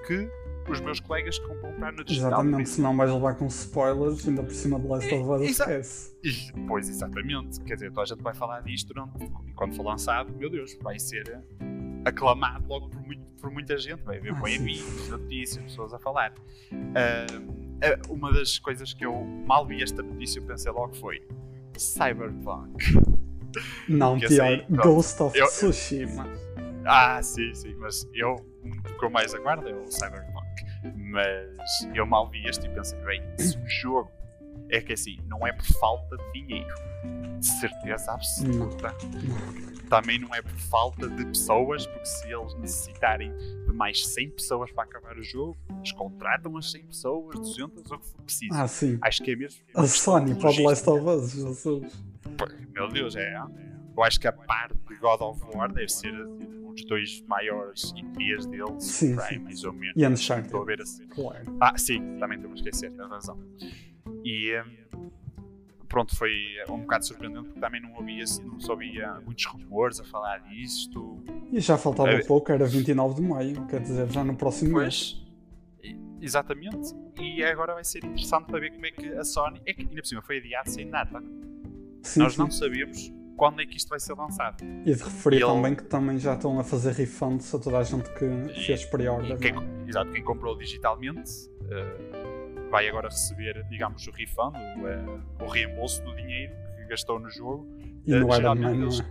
que 0.07 0.29
os 0.69 0.79
meus 0.79 0.99
colegas 0.99 1.39
que 1.39 1.47
compram 1.47 1.71
comprar 1.81 1.91
no 1.93 2.03
digital. 2.03 2.31
Exatamente, 2.31 2.69
senão 2.69 2.95
vais 2.95 3.11
levar 3.11 3.35
com 3.35 3.47
spoilers 3.47 4.27
ainda 4.27 4.43
por 4.43 4.53
cima 4.53 4.79
de 4.79 4.87
Last 4.87 5.13
of 5.13 5.29
Us 5.29 5.41
esquece. 5.49 6.15
Pois, 6.67 6.87
exatamente. 6.87 7.59
Quer 7.61 7.75
dizer, 7.75 7.89
toda 7.89 8.03
a 8.03 8.05
gente 8.05 8.21
vai 8.21 8.33
falar 8.33 8.61
disto 8.61 8.93
durante, 8.93 9.31
quando 9.55 9.75
for 9.75 9.83
lançado, 9.83 10.31
meu 10.33 10.49
Deus, 10.49 10.77
vai 10.81 10.99
ser 10.99 11.41
aclamado 12.05 12.67
logo 12.67 12.89
por, 12.89 13.01
muito, 13.01 13.23
por 13.39 13.51
muita 13.51 13.77
gente, 13.77 14.03
vai 14.03 14.17
haver 14.17 14.33
ah, 14.33 14.41
bem 14.41 14.57
amigos, 14.57 15.09
notícias, 15.09 15.63
pessoas 15.63 15.93
a 15.93 15.99
falar. 15.99 16.33
Uh, 16.71 17.61
uma 18.09 18.31
das 18.31 18.59
coisas 18.59 18.93
que 18.93 19.05
eu 19.05 19.23
mal 19.47 19.65
vi 19.65 19.81
esta 19.81 20.03
notícia, 20.03 20.39
eu 20.39 20.43
pensei 20.43 20.71
logo 20.71 20.93
foi 20.95 21.21
Cyberpunk. 21.77 22.93
Não, 23.89 24.17
pior, 24.19 24.29
assim, 24.29 24.65
Ghost 24.69 25.23
of 25.23 25.37
eu, 25.37 25.47
Tsushima. 25.47 26.27
Ah, 26.85 27.21
sim, 27.21 27.53
sim, 27.53 27.75
mas 27.75 28.07
eu, 28.13 28.35
o 28.63 28.99
que 28.99 29.05
eu 29.05 29.09
mais 29.09 29.33
aguardo 29.33 29.67
é 29.67 29.73
o 29.73 29.91
Cyberpunk. 29.91 30.30
Mas 30.95 31.87
eu 31.93 32.05
mal 32.05 32.29
vi 32.29 32.45
este 32.47 32.65
e 32.65 32.69
pensei, 32.69 32.99
bem, 33.01 33.21
se 33.37 33.57
um 33.57 33.67
jogo 33.67 34.11
é 34.69 34.81
que 34.81 34.93
assim, 34.93 35.17
não 35.27 35.45
é 35.45 35.51
por 35.51 35.65
falta 35.79 36.17
de 36.17 36.31
dinheiro, 36.33 36.73
de 37.39 37.45
certeza 37.45 38.13
absoluta. 38.13 38.95
Também 39.89 40.19
não 40.19 40.33
é 40.33 40.41
por 40.41 40.57
falta 40.57 41.09
de 41.09 41.25
pessoas, 41.25 41.85
porque 41.85 42.05
se 42.05 42.31
eles 42.31 42.53
necessitarem 42.55 43.35
de 43.67 43.73
mais 43.73 44.07
100 44.07 44.31
pessoas 44.31 44.71
para 44.71 44.85
acabar 44.85 45.17
o 45.17 45.23
jogo, 45.23 45.57
eles 45.69 45.91
contratam 45.91 46.55
as 46.55 46.71
100 46.71 46.85
pessoas, 46.85 47.35
200, 47.35 47.91
ou 47.91 47.97
o 47.97 47.99
que 47.99 48.07
for 48.07 48.21
preciso. 48.21 48.53
Ah, 48.53 48.67
sim. 48.67 48.97
Acho 49.01 49.21
que 49.21 49.31
é 49.31 49.35
mesmo. 49.35 49.61
A 49.75 49.85
Sony 49.85 50.35
para 50.35 50.49
o 50.49 50.63
Last 50.63 50.89
of 50.89 51.05
Us, 51.05 51.31
Jesus. 51.33 52.03
Meu 52.73 52.87
Deus, 52.87 53.17
é. 53.17 53.35
Eu 53.97 54.03
acho 54.03 54.17
que 54.17 54.27
a 54.27 54.31
parte 54.31 54.77
de 54.87 54.95
God 54.95 55.19
of 55.19 55.41
War 55.53 55.69
deve 55.69 55.89
ser 55.89 56.13
os 56.73 56.85
dois 56.85 57.23
maiores 57.27 57.93
IPs 57.95 58.45
deles, 58.47 58.83
sim, 58.83 59.17
sim. 59.17 59.39
mais 59.39 59.63
ou 59.63 59.73
menos. 59.73 59.95
E 59.95 60.05
Uncharted. 60.05 60.47
Estou 60.47 60.61
a 60.61 60.65
ver 60.65 60.81
assim. 60.81 61.07
Claro. 61.07 61.57
Ah, 61.59 61.77
sim, 61.77 62.17
também 62.17 62.37
estou 62.37 62.51
a 62.51 62.55
esquecer, 62.55 62.91
tens 62.91 63.09
razão. 63.09 63.37
E 64.23 64.53
um, 64.95 65.09
pronto, 65.87 66.15
foi 66.15 66.31
um 66.69 66.79
bocado 66.79 67.05
surpreendente 67.05 67.45
porque 67.45 67.59
também 67.59 67.81
não 67.81 67.93
ouvia, 67.93 68.23
não 68.43 68.59
sabia 68.59 69.19
muitos 69.25 69.45
rumores 69.45 69.99
a 69.99 70.03
falar 70.03 70.39
disto. 70.49 71.23
E 71.51 71.59
já 71.59 71.77
faltava 71.77 72.09
é, 72.09 72.23
pouco, 72.23 72.51
era 72.51 72.65
29 72.65 73.15
de 73.15 73.21
maio, 73.21 73.67
quer 73.67 73.81
dizer, 73.81 74.09
já 74.09 74.23
no 74.23 74.35
próximo 74.35 74.71
pois, 74.71 74.83
mês. 74.83 75.21
Exatamente. 76.21 76.93
E 77.19 77.43
agora 77.43 77.73
vai 77.73 77.83
ser 77.83 78.05
interessante 78.05 78.45
para 78.45 78.59
ver 78.59 78.71
como 78.71 78.85
é 78.85 78.91
que 78.91 79.07
a 79.13 79.23
Sony. 79.23 79.59
É 79.65 79.73
que 79.73 79.81
ainda 79.81 79.95
por 80.01 80.05
cima 80.07 80.21
foi 80.21 80.37
adiado 80.37 80.69
sem 80.69 80.89
data. 80.89 81.21
Sim, 82.03 82.19
Nós 82.19 82.33
sim. 82.33 82.39
não 82.39 82.51
sabíamos 82.51 83.11
quando 83.41 83.59
é 83.59 83.65
que 83.65 83.75
isto 83.75 83.89
vai 83.89 83.99
ser 83.99 84.13
lançado. 84.13 84.63
E 84.85 84.93
de 84.93 85.03
referir 85.03 85.37
e 85.37 85.39
também 85.39 85.71
ele... 85.71 85.75
que 85.77 85.83
também 85.85 86.19
já 86.19 86.35
estão 86.35 86.59
a 86.59 86.63
fazer 86.63 86.91
refunds 86.91 87.51
a 87.55 87.57
toda 87.57 87.79
a 87.79 87.83
gente 87.83 88.07
que 88.13 88.23
e, 88.23 88.65
fez 88.67 88.85
pre-order. 88.85 89.31
É? 89.31 89.89
Exato, 89.89 90.11
quem 90.11 90.23
comprou 90.23 90.55
digitalmente 90.55 91.49
uh, 91.61 92.69
vai 92.69 92.87
agora 92.87 93.09
receber, 93.09 93.65
digamos, 93.67 94.05
o 94.05 94.11
refund, 94.11 94.55
o, 94.55 95.41
uh, 95.41 95.43
o 95.43 95.47
reembolso 95.47 96.03
do 96.03 96.15
dinheiro 96.15 96.53
que 96.77 96.85
gastou 96.85 97.19
no 97.19 97.31
jogo. 97.31 97.67
E 98.05 98.13
uh, 98.13 98.19
no 98.19 98.35
Iron 98.35 98.53
Man, 98.53 98.75
eles... 98.75 99.03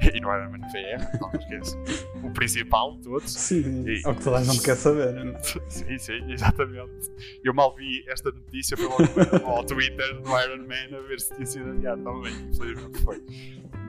e 0.14 0.20
no 0.20 0.32
Iron 0.32 0.50
Man 0.50 0.68
VR, 0.68 1.20
não 1.20 1.30
esqueça. 1.32 1.76
o 2.22 2.30
principal 2.30 2.96
de 2.96 3.02
todos. 3.02 3.32
Sim, 3.32 3.84
e... 3.86 4.02
é 4.04 4.08
o 4.08 4.14
que 4.14 4.22
toda 4.22 4.38
a 4.38 4.44
gente 4.44 4.62
quer 4.62 4.76
saber. 4.76 5.14
sim, 5.68 5.98
sim, 5.98 6.32
exatamente. 6.32 7.10
Eu 7.42 7.52
mal 7.52 7.74
vi 7.74 8.04
esta 8.08 8.30
notícia 8.30 8.76
foi 8.76 8.86
ao, 8.86 9.56
ao 9.56 9.64
Twitter 9.64 10.20
do 10.20 10.40
Iron 10.40 10.66
Man 10.66 10.96
a 10.96 11.00
ver 11.02 11.20
se 11.20 11.34
tinha 11.34 11.46
sido 11.46 11.70
adiado 11.70 12.02
também, 12.02 12.32
infelizmente 12.48 12.98
foi. 13.02 13.22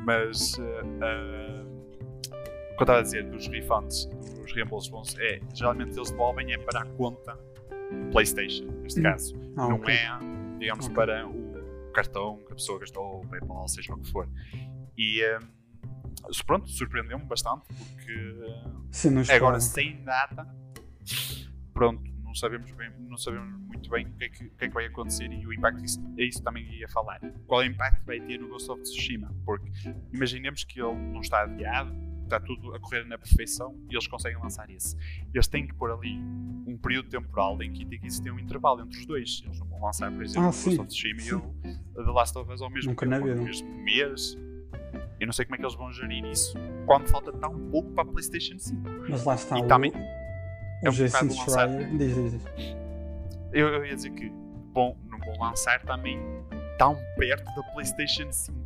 Mas 0.06 0.58
uh, 0.58 0.62
uh, 0.62 1.70
o 2.74 2.75
que 2.75 2.82
eu 2.82 2.84
estava 2.84 3.00
a 3.00 3.04
dizer 3.04 3.25
dos 3.30 3.48
refunds, 3.48 4.06
dos 4.36 4.51
reembolsos 4.54 4.89
bons, 4.89 5.16
é 5.20 5.39
geralmente 5.54 5.96
eles 5.96 6.10
devolvem 6.10 6.54
é 6.54 6.58
para 6.58 6.82
a 6.82 6.86
conta 6.86 7.38
PlayStation, 8.12 8.66
neste 8.82 9.00
hum. 9.00 9.04
caso. 9.04 9.36
Ah, 9.58 9.68
não 9.68 9.75
okay. 9.75 9.94
é, 9.94 10.20
digamos, 10.58 10.86
okay. 10.86 10.96
para 10.96 11.28
o 11.28 11.92
cartão 11.94 12.38
que 12.48 12.54
a 12.54 12.56
pessoa 12.56 12.80
gastou, 12.80 13.22
o 13.22 13.28
PayPal, 13.28 13.68
seja 13.68 13.94
o 13.94 14.00
que 14.00 14.12
for. 14.12 14.28
E. 14.98 15.24
Um, 15.24 15.59
pronto, 16.45 16.67
surpreendeu-me 16.69 17.25
bastante 17.25 17.63
porque 17.67 18.35
Sim, 18.91 19.15
agora 19.29 19.59
sem 19.59 20.03
data, 20.03 20.47
pronto, 21.73 22.03
não 22.23 22.35
sabemos, 22.35 22.71
bem, 22.71 22.91
não 23.07 23.17
sabemos 23.17 23.59
muito 23.67 23.89
bem 23.89 24.05
o 24.05 24.13
que, 24.13 24.23
é 24.23 24.29
que, 24.29 24.45
o 24.45 24.51
que, 24.51 24.65
é 24.65 24.67
que 24.67 24.73
vai 24.73 24.85
acontecer 24.85 25.31
e 25.31 25.45
o 25.47 25.53
impacto 25.53 25.83
isso, 25.83 25.99
é 26.17 26.23
isso 26.23 26.43
também 26.43 26.63
ia 26.75 26.88
falar. 26.88 27.19
Qual 27.47 27.61
é 27.61 27.67
o 27.67 27.71
impacto 27.71 28.01
que 28.01 28.05
vai 28.05 28.19
ter 28.19 28.39
no 28.39 28.49
Ghost 28.49 28.69
of 28.69 28.81
Tsushima? 28.83 29.33
Porque 29.45 29.71
imaginemos 30.13 30.63
que 30.63 30.79
ele 30.79 30.95
não 30.95 31.21
está 31.21 31.41
adiado, 31.41 31.91
está 32.23 32.39
tudo 32.39 32.75
a 32.75 32.79
correr 32.79 33.05
na 33.05 33.17
perfeição 33.17 33.75
e 33.89 33.95
eles 33.95 34.07
conseguem 34.07 34.39
lançar 34.39 34.69
esse. 34.69 34.95
Eles 35.33 35.47
têm 35.47 35.65
que 35.65 35.73
pôr 35.73 35.91
ali 35.91 36.19
um 36.67 36.77
período 36.77 37.09
temporal 37.09 37.61
em 37.63 37.73
que 37.73 37.83
tem 37.85 37.99
que 37.99 38.05
existir 38.05 38.31
um 38.31 38.39
intervalo 38.39 38.81
entre 38.81 38.99
os 38.99 39.05
dois. 39.07 39.41
Eles 39.43 39.59
não 39.59 39.67
vão 39.67 39.81
lançar, 39.81 40.11
por 40.11 40.23
exemplo, 40.23 40.43
ah, 40.43 40.49
o 40.49 40.51
Ghost 40.51 40.79
of 40.79 40.88
Tsushima 40.88 41.19
sim. 41.19 41.29
e 41.29 41.33
o 41.33 42.03
The 42.05 42.11
Last 42.11 42.38
of 42.38 42.53
Us 42.53 42.61
ao 42.61 42.69
mesmo, 42.69 42.95
tempo, 42.95 43.25
no 43.25 43.43
mesmo 43.43 43.83
mês 43.83 44.38
eu 45.19 45.25
não 45.25 45.34
sei 45.34 45.46
como 45.46 45.55
é 45.55 45.58
que 45.58 45.65
eles 45.65 45.75
vão 45.75 45.91
gerir 45.91 46.25
isso 46.25 46.58
quando 46.86 47.08
falta 47.08 47.31
tão 47.34 47.58
pouco 47.69 47.91
para 47.91 48.03
a 48.03 48.08
PlayStation 48.08 48.58
5. 48.58 48.81
Mas 49.10 49.24
lá 49.24 49.36
está. 49.36 49.58
E 49.58 49.62
o, 49.62 49.67
também 49.67 49.91
o 49.91 50.88
é 50.88 50.89
um 50.89 50.93
Jason. 50.93 51.27
Diz, 51.27 52.15
diz, 52.15 52.31
diz. 52.31 52.75
Eu, 53.51 53.67
eu 53.67 53.86
ia 53.86 53.96
dizer 53.96 54.12
que 54.12 54.29
bom, 54.74 54.98
não 55.10 55.19
vão 55.19 55.39
lançar 55.39 55.81
também 55.81 56.19
tão 56.77 56.98
perto 57.17 57.46
da 57.55 57.63
PlayStation 57.74 58.31
5. 58.31 58.58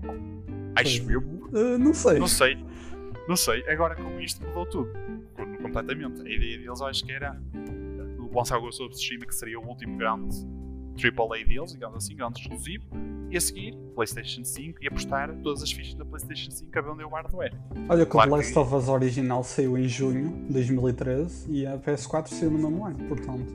Acho 0.76 1.12
eu. 1.12 1.20
Uh, 1.22 1.78
não 1.78 1.94
sei. 1.94 2.20
Não 2.20 2.28
sei. 2.28 2.66
Não 3.28 3.36
sei. 3.36 3.68
Agora 3.70 3.96
com 3.96 4.20
isto 4.20 4.46
mudou 4.46 4.66
tudo. 4.66 4.92
Completamente. 5.62 6.22
A 6.22 6.30
ideia 6.30 6.58
deles 6.60 6.82
acho 6.82 7.06
que 7.06 7.12
era 7.12 7.40
lançar 8.34 8.58
o 8.58 8.62
Ghost 8.62 8.82
of 8.82 8.94
Tsushima, 8.94 9.26
que 9.26 9.36
seria 9.36 9.60
o 9.60 9.68
último 9.68 9.98
grande 9.98 10.36
AAA 10.96 11.46
deles, 11.46 11.72
digamos 11.72 11.98
assim, 11.98 12.16
grande 12.16 12.40
exclusivo, 12.40 12.86
e 13.30 13.38
a 13.38 13.42
seguir 13.42 13.76
PlayStation 13.96 14.44
5 14.44 14.84
e 14.84 14.88
apostar 14.88 15.34
todas 15.42 15.64
as 15.64 15.72
fichas 15.72 15.96
da 15.96 16.06
PlayStation 16.06 16.52
5 16.52 16.78
a 16.78 16.82
vender 16.82 17.04
o 17.04 17.10
hardware. 17.10 17.54
Olha, 17.90 18.06
que 18.06 18.16
o 18.16 18.26
Last 18.26 18.58
of 18.58 18.76
Us 18.76 18.88
original 18.88 19.44
saiu 19.44 19.78
em 19.78 19.88
junho 19.88 20.46
de 20.46 20.54
2013 20.54 21.52
e 21.52 21.66
a 21.66 21.78
PS4 21.78 22.28
saiu 22.28 22.52
no 22.52 22.60
mesmo 22.60 22.86
ano, 22.86 23.08
portanto. 23.08 23.54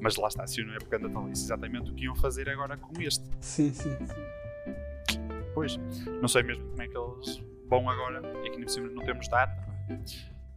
Mas 0.00 0.16
lá 0.16 0.28
está, 0.28 0.46
se 0.46 0.62
não 0.62 0.74
é 0.74 0.78
porque 0.78 0.94
anda 0.94 1.08
tão 1.08 1.30
isso 1.30 1.44
exatamente 1.44 1.90
o 1.90 1.94
que 1.94 2.04
iam 2.04 2.14
fazer 2.14 2.48
agora 2.48 2.76
com 2.76 3.00
este. 3.00 3.24
Sim, 3.40 3.72
sim, 3.72 3.96
sim. 4.06 5.18
Pois, 5.54 5.78
não 6.20 6.28
sei 6.28 6.42
mesmo 6.42 6.64
como 6.68 6.82
é 6.82 6.86
que 6.86 6.96
eles 6.96 7.42
vão 7.66 7.88
agora, 7.88 8.22
e 8.44 8.48
aqui 8.48 8.60
no 8.60 8.68
cima 8.68 8.88
não 8.88 9.04
temos 9.04 9.26
data. 9.28 9.66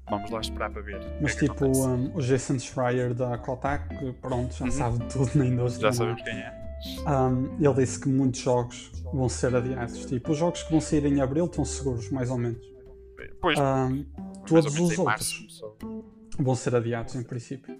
Vamos 0.09 0.29
lá 0.29 0.41
esperar 0.41 0.71
para 0.71 0.81
ver. 0.81 0.99
Mas 1.21 1.35
que 1.35 1.45
é 1.45 1.47
tipo, 1.47 1.65
um, 1.65 2.15
o 2.15 2.21
Jason 2.21 2.59
Schreier 2.59 3.13
da 3.13 3.37
Kotak, 3.37 4.13
pronto, 4.21 4.53
já 4.53 4.65
uhum. 4.65 4.71
sabe 4.71 5.05
tudo 5.09 5.31
na 5.35 5.45
indústria. 5.45 5.91
Já 5.91 5.93
sabemos 5.93 6.21
quem 6.21 6.33
é. 6.33 6.61
Um, 7.07 7.63
ele 7.63 7.73
disse 7.75 7.99
que 7.99 8.09
muitos 8.09 8.41
jogos 8.41 8.91
vão 9.13 9.29
ser 9.29 9.55
adiados. 9.55 10.05
Tipo, 10.05 10.31
os 10.31 10.37
jogos 10.37 10.63
que 10.63 10.71
vão 10.71 10.81
sair 10.81 11.05
em 11.05 11.21
abril 11.21 11.45
estão 11.45 11.63
seguros, 11.63 12.09
mais 12.09 12.29
ou 12.29 12.37
menos. 12.37 12.59
Pois, 13.39 13.57
um, 13.59 14.05
todos 14.45 14.79
os 14.79 14.97
outros 14.97 15.61
vão 16.37 16.55
ser 16.55 16.75
adiados 16.75 17.15
em 17.15 17.23
princípio. 17.23 17.79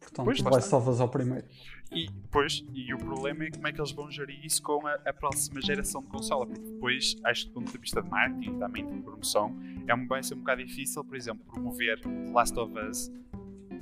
Portanto, 0.00 0.24
pois, 0.24 0.40
vai 0.40 0.60
salvar 0.60 1.00
ao 1.00 1.08
primeiro. 1.08 1.46
E, 1.94 2.08
pois, 2.30 2.64
e 2.72 2.92
o 2.94 2.98
problema 2.98 3.44
é 3.44 3.50
como 3.50 3.66
é 3.68 3.72
que 3.72 3.80
eles 3.80 3.92
vão 3.92 4.10
gerir 4.10 4.44
isso 4.44 4.62
com 4.62 4.86
a, 4.86 4.94
a 5.06 5.12
próxima 5.12 5.60
geração 5.60 6.00
de 6.02 6.08
consola, 6.08 6.46
porque 6.46 6.62
depois, 6.62 7.16
acho 7.24 7.42
que 7.42 7.48
do 7.48 7.54
ponto 7.54 7.72
de 7.72 7.78
vista 7.78 8.02
de 8.02 8.08
marketing, 8.08 8.58
também 8.58 8.86
de 8.86 9.02
promoção, 9.02 9.54
é 9.86 9.94
um, 9.94 10.06
vai 10.06 10.22
ser 10.22 10.34
um 10.34 10.38
bocado 10.38 10.64
difícil, 10.64 11.04
por 11.04 11.16
exemplo, 11.16 11.44
promover 11.44 12.00
The 12.00 12.08
Last 12.32 12.58
of 12.58 12.72
Us. 12.78 13.10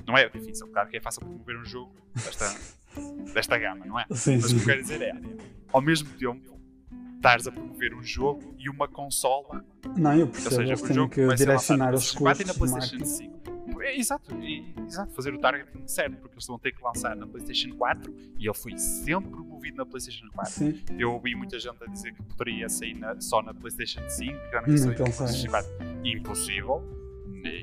Não 0.07 0.17
é 0.17 0.27
difícil, 0.29 0.67
claro 0.67 0.89
que 0.89 0.97
é 0.97 1.01
fácil 1.01 1.21
promover 1.21 1.57
um 1.57 1.65
jogo 1.65 1.93
desta, 2.15 2.55
desta 3.33 3.57
gama, 3.57 3.85
não 3.85 3.99
é? 3.99 4.05
Sim, 4.11 4.37
Mas 4.37 4.51
sim. 4.51 4.55
o 4.55 4.57
que 4.57 4.63
eu 4.63 4.65
quero 4.65 4.81
dizer 4.81 5.01
é, 5.01 5.13
ao 5.71 5.81
mesmo 5.81 6.09
tempo, 6.17 6.59
estares 7.15 7.45
a 7.47 7.51
promover 7.51 7.93
um 7.93 8.03
jogo 8.03 8.55
e 8.57 8.67
uma 8.69 8.87
consola. 8.87 9.63
Não, 9.95 10.15
eu 10.15 10.27
percebo, 10.27 10.55
ou 10.55 10.61
seja, 10.61 10.73
eles 10.73 10.81
têm 10.81 11.09
que 11.09 11.35
direcionar 11.35 11.93
os 11.93 12.11
custos. 12.11 12.47
na 12.47 12.53
PlayStation 12.53 13.05
5 13.05 13.40
é, 13.91 13.99
exato, 13.99 14.33
é, 14.35 14.83
exato, 14.85 15.13
fazer 15.13 15.33
o 15.33 15.39
targeting 15.39 15.87
certo, 15.87 16.17
porque 16.17 16.35
eles 16.35 16.47
vão 16.47 16.57
ter 16.57 16.71
que 16.71 16.83
lançar 16.83 17.15
na 17.15 17.27
PlayStation 17.27 17.75
4 17.75 18.13
e 18.39 18.47
ele 18.47 18.53
foi 18.53 18.77
sempre 18.77 19.29
promovido 19.29 19.77
na 19.77 19.85
PlayStation 19.85 20.27
4. 20.33 20.51
Sim. 20.51 20.81
Eu 20.97 21.13
ouvi 21.13 21.35
muita 21.35 21.59
gente 21.59 21.83
a 21.83 21.87
dizer 21.87 22.13
que 22.13 22.23
poderia 22.23 22.69
sair 22.69 22.95
na, 22.95 23.19
só 23.19 23.41
na 23.41 23.53
PlayStation 23.53 24.07
5, 24.07 24.33
já 24.51 24.61
não 24.61 24.77
sei. 24.77 24.95
PlayStation 24.95 25.49
4. 25.49 25.71
Impossível. 26.03 27.01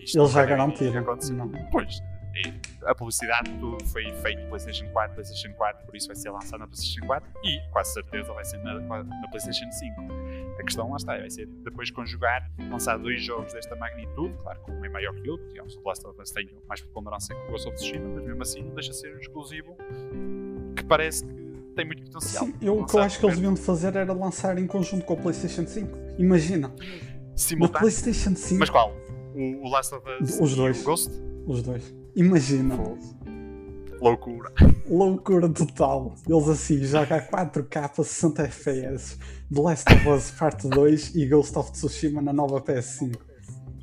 Isto 0.03 0.19
eles 0.19 0.33
já 0.33 0.45
garantiram. 0.45 1.05
Pois, 1.71 2.01
a 2.85 2.95
publicidade 2.95 3.51
tudo 3.59 3.85
foi 3.87 4.13
feito 4.23 4.47
PlayStation 4.49 4.87
4, 4.93 5.15
PlayStation 5.15 5.53
4, 5.55 5.87
por 5.87 5.97
isso 5.97 6.07
vai 6.07 6.17
ser 6.17 6.31
lançado 6.31 6.61
na 6.61 6.67
PlayStation 6.67 7.07
4 7.07 7.31
e 7.45 7.61
quase 7.71 7.93
certeza 7.93 8.33
vai 8.33 8.45
ser 8.45 8.59
na, 8.59 8.81
na 8.81 9.29
PlayStation 9.29 9.71
5. 9.71 9.95
A 10.59 10.63
questão 10.63 10.91
lá 10.91 10.97
está, 10.97 11.17
vai 11.17 11.31
ser 11.31 11.47
depois 11.47 11.91
conjugar, 11.91 12.51
lançar 12.71 12.99
dois 12.99 13.23
jogos 13.23 13.53
desta 13.53 13.75
magnitude, 13.77 14.37
claro 14.43 14.61
que 14.65 14.71
um 14.71 14.85
é 14.85 14.89
maior 14.89 15.15
que 15.15 15.29
o 15.29 15.33
outro, 15.33 15.49
digamos, 15.49 15.77
o 15.77 15.83
Last 15.83 16.07
of 16.07 16.21
Us 16.21 16.31
tem 16.31 16.49
mais 16.69 16.81
preponderância 16.81 17.35
que 17.35 17.43
o 17.43 17.51
Ghost 17.51 17.69
of 17.69 17.77
Tsushima, 17.77 18.09
mas 18.09 18.25
mesmo 18.25 18.43
assim 18.43 18.63
não 18.63 18.75
deixa 18.75 18.91
de 18.91 18.97
ser 18.97 19.15
um 19.15 19.19
exclusivo 19.19 19.77
que 20.77 20.85
parece 20.85 21.25
que 21.25 21.49
tem 21.75 21.85
muito 21.85 22.03
potencial. 22.05 22.47
Sim, 22.47 22.55
eu, 22.61 22.81
o 22.81 22.87
que 22.87 22.97
eu 22.97 23.01
acho 23.01 23.19
que 23.19 23.27
eles 23.27 23.37
deviam 23.37 23.57
fazer 23.57 23.95
era 23.95 24.13
lançar 24.13 24.59
em 24.59 24.67
conjunto 24.67 25.05
com 25.05 25.15
o 25.15 25.17
PlayStation 25.17 25.67
5. 25.67 25.97
Imagina. 26.19 26.73
Simultâneo. 27.37 27.73
No 27.73 27.79
PlayStation 27.79 28.35
5. 28.35 28.59
Mas 28.59 28.71
qual? 28.71 28.93
O, 29.35 29.67
o 29.67 29.71
Last 29.71 29.95
of 29.95 30.05
Us 30.21 30.41
Os 30.41 30.57
dois. 30.57 30.81
o 30.81 30.85
Ghost? 30.85 31.28
Os 31.49 31.63
dois. 31.63 31.95
Imagina. 32.15 32.77
Loucura. 34.03 34.53
Loucura 34.87 35.49
total. 35.49 36.15
Eles 36.29 36.47
assim, 36.47 36.85
jogar 36.85 37.27
4K 37.27 37.95
60 38.05 38.43
FPS, 38.43 39.19
The 39.53 39.61
Last 39.61 39.91
of 39.91 40.09
Us 40.11 40.31
Part 40.31 40.69
2 40.69 41.17
e 41.17 41.27
Ghost 41.27 41.57
of 41.59 41.73
Tsushima 41.73 42.21
na 42.21 42.35
nova 42.35 42.61
PS5. 42.61 43.19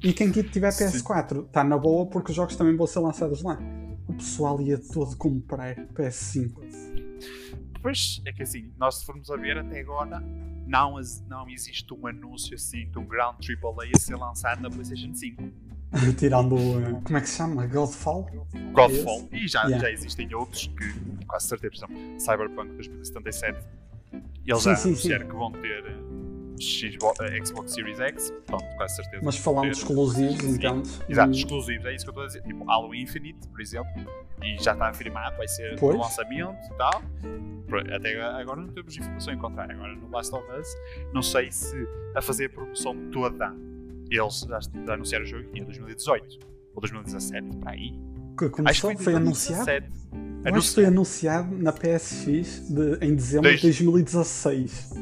E 0.03 0.13
quem 0.13 0.31
tiver 0.31 0.69
PS4 0.69 1.48
está 1.48 1.63
na 1.63 1.77
boa 1.77 2.05
porque 2.05 2.29
os 2.29 2.36
jogos 2.36 2.55
também 2.55 2.77
vão 2.77 2.86
ser 2.86 3.00
lançados 3.00 3.41
lá. 3.41 3.57
O 4.07 4.13
pessoal 4.13 4.62
ia 4.62 4.77
todo 4.77 5.17
comprar 5.17 5.75
PS5. 5.88 6.53
Pois, 7.81 8.22
é 8.25 8.31
que 8.31 8.43
assim, 8.43 8.72
nós 8.77 9.00
se 9.00 9.05
formos 9.05 9.31
a 9.31 9.38
ver 9.38 9.57
até 9.57 9.79
agora, 9.79 10.19
não, 10.67 11.00
não 11.27 11.50
existe 11.50 11.91
um 11.93 12.05
anúncio 12.05 12.53
assim 12.53 12.88
de 12.91 13.00
um 13.00 13.05
ground 13.05 13.38
AAA 13.43 13.89
a 13.95 14.00
ser 14.00 14.15
lançado 14.15 14.62
na 14.62 14.69
PlayStation 14.69 15.13
5. 15.15 15.64
Tirando 16.18 16.56
o. 16.56 16.82
eh, 16.82 17.02
Como 17.04 17.18
é 17.18 17.22
que 17.22 17.30
se 17.30 17.38
chama? 17.38 17.66
Godfall? 17.68 18.25
Godfall. 18.74 19.28
E 19.32 19.48
já, 19.48 19.64
Yeah. 19.66 19.80
já 19.86 19.92
existem 19.92 20.34
outros 20.36 20.68
que, 20.68 21.25
quase 21.25 21.48
certeza, 21.48 21.88
por 21.88 21.94
exemplo, 21.94 22.20
Cyberpunk 22.20 22.72
2077. 22.75 23.60
Eles 24.46 24.62
Sim, 24.64 24.70
já 24.70 24.75
sim, 24.75 24.90
anunciaram 24.90 25.28
que 25.28 25.34
vão 25.36 25.52
ter 25.54 25.86
eh, 25.86 26.62
Xbox, 26.62 27.20
eh, 27.20 27.46
Xbox 27.46 27.74
Series 27.74 28.00
X. 28.00 28.34
Pronto, 28.46 28.66
quase 28.78 28.96
certeza. 28.96 29.22
Mas 29.25 29.38
falando 29.38 29.64
de 29.64 29.70
Ter- 29.72 29.78
exclusivos, 29.78 30.38
Sim. 30.42 30.56
então. 30.56 30.84
Exato, 31.10 31.30
hum, 31.30 31.34
exclusivos, 31.34 31.86
é 31.86 31.96
isso 31.96 32.06
que 32.06 32.10
eu 32.10 32.12
estou 32.12 32.24
a 32.24 32.28
dizer. 32.28 32.42
Tipo, 32.44 32.70
Halo 32.72 32.94
Infinite, 32.96 33.48
por 33.48 33.60
exemplo, 33.62 33.92
e 34.44 34.58
já 34.62 34.74
está 34.74 34.90
afirmado, 34.90 35.36
vai 35.38 35.48
ser 35.48 35.78
Pois. 35.80 35.96
no 35.96 36.02
lançamento 36.02 36.58
e 36.72 36.78
tal. 36.78 37.02
Até 37.96 38.22
agora 38.22 38.62
não 38.62 38.68
temos 38.70 38.96
informação 38.96 39.34
em 39.34 39.38
contrário. 39.40 39.75
Agora 39.75 39.96
no 39.96 40.10
Last 40.12 40.34
of 40.36 40.46
Us, 40.60 40.68
não 41.14 41.22
sei 41.24 41.52
se 41.52 41.75
a 42.16 42.22
fazer 42.22 42.46
a 42.46 42.50
promoção 42.50 42.96
toda, 43.12 43.52
eles 44.19 44.48
anunciaram 44.89 45.25
o 45.25 45.27
jogo 45.27 45.45
em 45.53 45.63
2018 45.63 46.39
ou 46.74 46.81
2017, 46.81 47.57
para 47.57 47.72
aí. 47.72 47.91
que 48.38 48.45
Acho 48.45 48.50
que 48.50 48.55
começou, 48.57 48.91
em 48.91 48.98
foi 48.98 49.15
anunciado? 49.15 49.65
2017. 49.65 50.05
Eu 50.45 50.55
Acho 50.55 50.67
que 50.69 50.75
foi 50.75 50.86
anunciado 50.86 51.57
na 51.57 51.72
PSX 51.74 52.69
de- 52.69 52.98
em 53.05 53.15
dezembro 53.15 53.50
de 53.50 53.62
Dois- 53.62 53.62
2016. 53.62 54.93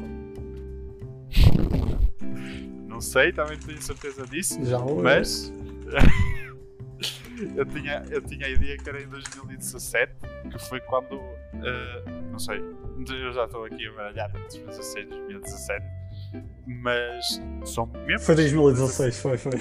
Não 2.88 3.00
sei, 3.00 3.32
também 3.32 3.58
tenho 3.58 3.80
certeza 3.82 4.26
disso, 4.26 4.64
Já 4.64 4.78
mas. 4.78 5.52
eu, 7.56 7.64
tinha, 7.66 8.04
eu 8.10 8.22
tinha 8.22 8.46
a 8.46 8.50
ideia 8.50 8.76
que 8.78 8.88
era 8.88 9.02
em 9.02 9.08
2017, 9.08 10.12
que 10.50 10.58
foi 10.68 10.80
quando. 10.80 11.14
eh, 11.62 12.04
não 12.30 12.38
sei, 12.38 12.58
eu 12.60 13.32
já 13.32 13.44
estou 13.44 13.64
aqui 13.64 13.86
a 13.88 13.92
baralhar 13.92 14.30
2016, 14.32 15.08
2017, 15.08 15.84
mas 16.66 17.40
são 17.64 17.86
mesmo. 18.06 18.20
Foi 18.26 18.34
2016, 18.34 19.18
foi, 19.18 19.38
foi. 19.38 19.52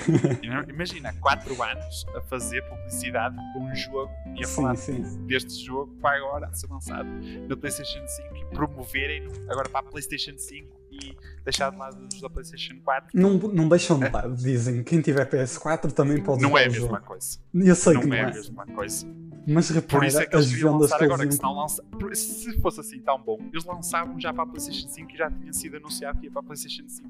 Imagina, 0.69 1.13
4 1.21 1.63
anos 1.63 2.05
a 2.15 2.21
fazer 2.21 2.61
publicidade 2.63 3.35
para 3.35 3.61
um 3.61 3.75
jogo 3.75 4.11
e 4.35 4.43
a 4.43 4.47
Sim, 4.47 4.55
falar 4.55 4.75
sim. 4.75 5.25
deste 5.25 5.65
jogo 5.65 5.93
para 6.01 6.17
agora 6.17 6.53
ser 6.53 6.67
lançado 6.67 7.07
na 7.47 7.55
PlayStation 7.57 8.05
5 8.07 8.35
e 8.35 8.45
promoverem 8.55 9.27
agora 9.49 9.69
para 9.69 9.79
a 9.81 9.83
PlayStation 9.83 10.37
5 10.37 10.83
e 10.91 11.17
deixar 11.43 11.71
de 11.71 11.77
lado 11.77 12.07
os 12.11 12.21
da 12.21 12.29
PlayStation 12.29 12.75
4. 12.83 13.09
Não, 13.13 13.33
não 13.33 13.67
deixam 13.67 13.99
de 13.99 14.09
lado, 14.09 14.35
dizem. 14.35 14.83
Quem 14.83 15.01
tiver 15.01 15.27
PS4 15.29 15.91
também 15.91 16.21
pode 16.21 16.41
Não 16.41 16.57
é 16.57 16.65
a 16.65 16.69
mesma 16.69 16.87
jogo. 16.87 17.01
coisa. 17.01 17.39
Eu 17.53 17.75
sei 17.75 17.93
não 17.95 18.01
que 18.01 18.07
não 18.07 18.15
é 18.15 18.19
é. 18.19 18.23
a 18.23 18.27
mesma 18.27 18.65
coisa. 18.67 19.07
Mas 19.45 19.67
Por 19.67 19.73
repara, 19.75 20.07
isso 20.07 20.19
é 20.19 20.25
que 20.25 20.35
eles 20.35 20.49
deviam 20.49 20.77
lançar 20.77 21.03
agora, 21.03 21.17
que 21.19 21.23
eles 21.25 21.35
se 21.35 21.43
não 21.43 21.53
lança... 21.53 21.83
por- 21.83 22.15
Se 22.15 22.59
fosse 22.61 22.79
assim 22.79 22.99
tão 23.01 23.21
bom, 23.21 23.37
eles 23.51 23.65
lançavam 23.65 24.19
já 24.19 24.33
para 24.33 24.43
a 24.43 24.47
PlayStation 24.47 24.87
5 24.87 25.11
e 25.11 25.17
já 25.17 25.29
tinha 25.29 25.53
sido 25.53 25.77
anunciado 25.77 26.19
que 26.19 26.25
ia 26.25 26.31
para 26.31 26.41
a 26.41 26.43
PlayStation 26.43 26.87
5. 26.87 27.09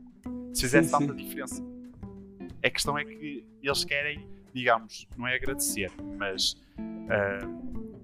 Se 0.53 0.61
fizesse 0.61 0.89
Sim, 0.89 0.97
tanta 0.99 1.13
diferença. 1.13 1.63
A 2.63 2.69
questão 2.69 2.97
é 2.97 3.03
que 3.05 3.45
eles 3.61 3.83
querem, 3.83 4.27
digamos, 4.53 5.07
não 5.17 5.27
é 5.27 5.35
agradecer, 5.35 5.91
mas 6.17 6.55
ah, 7.09 7.39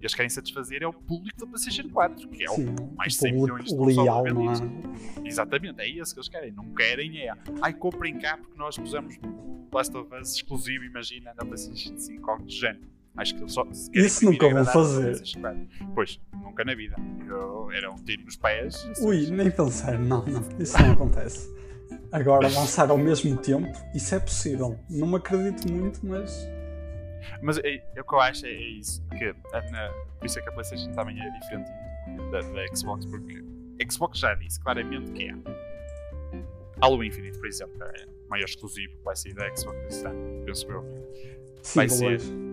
eles 0.01 0.13
querem 0.13 0.29
satisfazer 0.29 0.81
é 0.83 0.87
o 0.87 0.93
público 0.93 1.39
da 1.39 1.45
PlayStation 1.47 1.89
4, 1.89 2.27
que 2.29 2.43
é 2.43 2.49
o 2.49 2.55
Sim, 2.55 2.75
mais 2.95 3.15
o 3.15 3.17
100 3.17 3.33
público 3.33 3.55
milhões 3.57 3.95
de 3.95 4.01
leal, 4.01 4.25
é? 4.27 5.27
Exatamente, 5.27 5.81
é 5.81 5.87
isso 5.87 6.13
que 6.13 6.19
eles 6.19 6.29
querem. 6.29 6.51
Não 6.51 6.73
querem 6.73 7.19
é, 7.19 7.33
ai, 7.61 7.73
comprem 7.73 8.17
cá 8.17 8.37
porque 8.37 8.57
nós 8.57 8.77
pusemos 8.77 9.17
o 9.23 9.75
Last 9.75 9.95
of 9.95 10.13
Us 10.15 10.35
exclusivo, 10.35 10.83
imagina, 10.83 11.33
na 11.35 11.45
PlayStation 11.45 11.97
5, 11.97 12.31
algo 12.31 12.43
do 12.43 12.51
género. 12.51 12.87
Acho 13.17 13.35
que 13.35 13.41
eles 13.41 13.53
só 13.53 13.65
Isso 13.93 14.25
nunca 14.25 14.49
vão 14.49 14.63
fazer. 14.65 14.99
a 14.99 15.01
PlayStation 15.11 15.41
4. 15.41 15.67
Pois, 15.93 16.21
nunca 16.41 16.63
na 16.63 16.73
vida. 16.75 16.95
Eu, 17.27 17.69
era 17.71 17.91
um 17.91 17.95
tiro 17.95 18.23
nos 18.23 18.37
pés. 18.37 18.87
Ui, 19.01 19.29
nem 19.31 19.51
pensar, 19.51 19.99
não, 19.99 20.25
não, 20.25 20.43
isso 20.59 20.81
não 20.81 20.91
acontece. 20.93 21.53
Agora, 22.11 22.47
lançar 22.47 22.89
ao 22.89 22.97
mesmo 22.97 23.35
tempo, 23.37 23.67
isso 23.93 24.15
é 24.15 24.19
possível. 24.19 24.79
Não 24.89 25.07
me 25.07 25.15
acredito 25.17 25.71
muito, 25.71 25.99
mas. 26.05 26.47
Mas 27.41 27.57
é, 27.59 27.83
é 27.95 28.01
o 28.01 28.05
que 28.05 28.13
eu 28.13 28.19
acho 28.21 28.45
é, 28.45 28.49
é 28.49 28.61
isso. 28.79 29.03
Que 29.17 29.25
a- 29.53 29.71
na- 29.71 29.91
por 30.17 30.25
isso 30.25 30.39
é 30.39 30.41
que 30.41 30.49
a 30.49 30.51
PlayStation 30.51 30.91
também 30.93 31.19
é 31.19 31.29
diferente 31.39 31.69
da, 32.31 32.39
da 32.41 32.75
Xbox, 32.75 33.05
porque 33.05 33.43
a 33.83 33.91
Xbox 33.91 34.19
já 34.19 34.33
disse 34.35 34.59
claramente 34.61 35.11
que 35.11 35.29
é. 35.29 35.35
Halo 36.81 37.03
Infinite, 37.03 37.37
por 37.37 37.47
exemplo, 37.47 37.75
é 37.83 38.05
o 38.25 38.29
maior 38.29 38.45
exclusivo 38.45 38.95
que 38.97 39.03
vai 39.03 39.15
sair 39.15 39.33
da 39.33 39.53
Xbox 39.55 40.03
ano, 40.05 40.43
penso 40.45 40.71
eu. 40.71 40.81
Vai 41.75 41.89
Single 41.89 42.19
ser. 42.19 42.48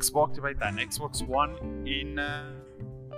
Xbox 0.00 0.38
vai 0.38 0.52
estar 0.52 0.72
na 0.72 0.82
Xbox 0.90 1.20
One 1.22 1.54
e 1.88 2.04
na 2.04 2.52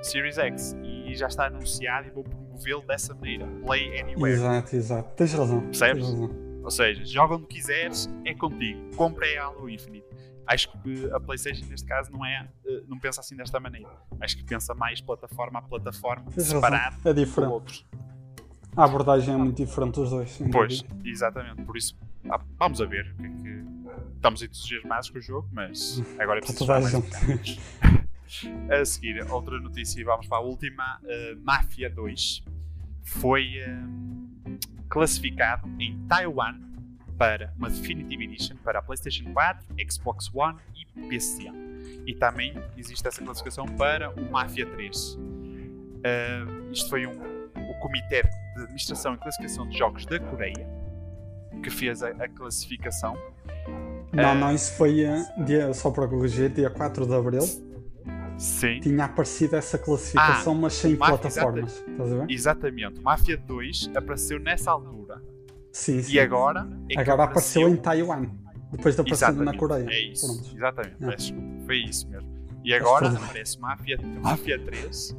Series 0.02 0.38
X. 0.38 0.76
E 0.82 1.14
já 1.14 1.26
está 1.28 1.46
anunciado 1.46 2.08
e 2.08 2.10
vou 2.10 2.24
promovê-lo 2.24 2.82
dessa 2.86 3.14
maneira. 3.14 3.46
Play 3.64 4.00
Anywhere. 4.00 4.32
Exato, 4.34 4.76
exato. 4.76 5.14
Tens 5.14 5.32
razão. 5.34 5.60
Percebes? 5.62 6.04
Tens 6.06 6.20
razão. 6.20 6.44
Ou 6.64 6.70
seja, 6.70 7.04
joga 7.04 7.34
onde 7.34 7.46
quiseres, 7.46 8.08
é 8.24 8.34
contigo. 8.34 8.80
Compra 8.96 9.26
é 9.26 9.36
Halo 9.38 9.68
Infinite. 9.68 10.06
Acho 10.46 10.70
que 10.82 11.10
a 11.10 11.20
PlayStation, 11.20 11.64
neste 11.66 11.86
caso, 11.86 12.10
não, 12.12 12.24
é, 12.24 12.48
eh, 12.66 12.82
não 12.86 12.98
pensa 12.98 13.20
assim 13.20 13.34
desta 13.36 13.58
maneira. 13.60 13.88
Acho 14.20 14.36
que 14.36 14.44
pensa 14.44 14.74
mais 14.74 15.00
plataforma 15.00 15.58
a 15.58 15.62
plataforma, 15.62 16.24
Tens 16.26 16.52
razão. 16.52 16.60
separado 16.62 16.96
É 17.08 17.12
diferente. 17.14 17.50
outros. 17.50 17.86
A 18.76 18.84
abordagem 18.84 19.32
é 19.34 19.36
muito 19.36 19.56
diferente 19.64 19.94
dos 19.94 20.10
dois. 20.10 20.38
Pois, 20.52 20.84
exatamente. 21.04 21.62
Por 21.62 21.76
isso, 21.76 21.96
vamos 22.58 22.80
a 22.80 22.84
ver. 22.86 23.10
o 23.12 23.16
que 23.16 23.26
é 23.26 23.28
que- 23.28 23.73
Estamos 24.16 24.42
entusiasmados 24.42 25.10
com 25.10 25.18
o 25.18 25.20
jogo, 25.20 25.48
mas 25.52 26.02
agora 26.18 26.38
é 26.38 26.42
Para 26.42 26.54
preciso 26.54 26.58
toda 26.58 26.76
a 26.76 26.80
jogar 26.80 27.00
mais 27.00 27.04
bocado. 27.04 28.14
A 28.70 28.84
seguir, 28.84 29.30
outra 29.30 29.60
notícia 29.60 30.00
e 30.00 30.04
vamos 30.04 30.26
para 30.26 30.38
a 30.38 30.40
última. 30.40 30.98
uh, 31.02 31.40
Mafia 31.42 31.90
2 31.90 32.42
foi 33.02 33.60
uh, 33.60 34.58
classificado 34.88 35.68
em 35.78 35.98
Taiwan 36.08 36.58
para 37.18 37.52
uma 37.56 37.68
Definitive 37.70 38.24
Edition 38.24 38.56
para 38.56 38.78
a 38.78 38.82
PlayStation 38.82 39.32
4, 39.32 39.66
Xbox 39.90 40.30
One 40.34 40.58
e 40.74 41.08
PC. 41.08 41.44
E 42.06 42.14
também 42.14 42.54
existe 42.76 43.06
essa 43.06 43.22
classificação 43.22 43.66
para 43.66 44.10
o 44.10 44.30
Mafia 44.30 44.66
3. 44.66 45.14
Uh, 45.14 46.72
isto 46.72 46.88
foi 46.88 47.06
um, 47.06 47.12
o 47.12 47.78
Comitê 47.80 48.22
de 48.22 48.62
Administração 48.62 49.14
e 49.14 49.18
Classificação 49.18 49.68
de 49.68 49.78
Jogos 49.78 50.06
da 50.06 50.18
Coreia 50.18 50.83
que 51.62 51.70
fez 51.70 52.02
a, 52.02 52.08
a 52.08 52.28
classificação. 52.28 53.14
Não, 54.12 54.22
Eh, 54.30 54.34
não, 54.34 54.52
isso 54.54 54.72
foi 54.74 55.00
eh, 55.00 55.24
dia, 55.44 55.72
só 55.74 55.90
para 55.90 56.06
corrigir, 56.06 56.50
dia 56.50 56.70
4 56.70 57.06
de 57.06 57.14
Abril. 57.14 57.42
Sim. 58.38 58.80
Tinha 58.80 59.04
aparecido 59.04 59.56
essa 59.56 59.78
classificação, 59.78 60.54
mas 60.54 60.72
sem 60.74 60.96
Mafia, 60.96 61.18
plataformas. 61.18 61.84
Estás 61.88 62.12
a 62.12 62.16
ver? 62.16 62.26
Exatamente, 62.30 63.00
Mafia 63.00 63.36
2 63.36 63.90
apareceu 63.96 64.40
nessa 64.40 64.72
altura 64.72 65.22
Sim, 65.72 66.02
sim. 66.02 66.14
e 66.14 66.20
agora 66.20 66.68
é 66.90 67.00
Agora 67.00 67.24
apareceu 67.24 67.68
em 67.68 67.76
Taiwan. 67.76 68.26
Depois 68.72 68.94
de 68.96 69.00
aparecer 69.02 69.26
na 69.26 69.30
Exatamente, 69.52 69.58
Coreia. 69.58 69.86
É 69.88 70.00
isso, 70.00 70.26
Pronto. 70.26 70.56
exatamente, 70.56 70.96
Ah. 71.00 71.06
peço 71.10 71.32
desculpa, 71.32 71.64
foi 71.66 71.76
isso 71.78 72.08
mesmo. 72.08 72.34
E 72.64 72.74
agora 72.74 73.00
problema. 73.04 73.26
aparece 73.26 73.60
Mafia, 73.60 73.98
Mafia 74.20 74.58
3 74.64 75.16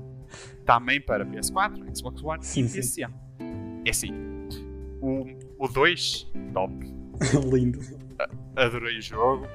também 0.65 0.99
para 0.99 1.25
PS4, 1.25 1.97
Xbox 1.97 2.21
One 2.23 2.43
Sim, 2.43 2.65
e 2.65 2.69
sim. 2.69 2.75
PC. 2.75 3.01
É 3.85 3.89
assim, 3.89 4.11
o, 5.01 5.25
o 5.57 5.67
2, 5.67 6.31
top, 6.53 6.73
Lindo. 7.53 7.79
adorei 8.55 8.97
o 8.97 9.01
jogo, 9.01 9.47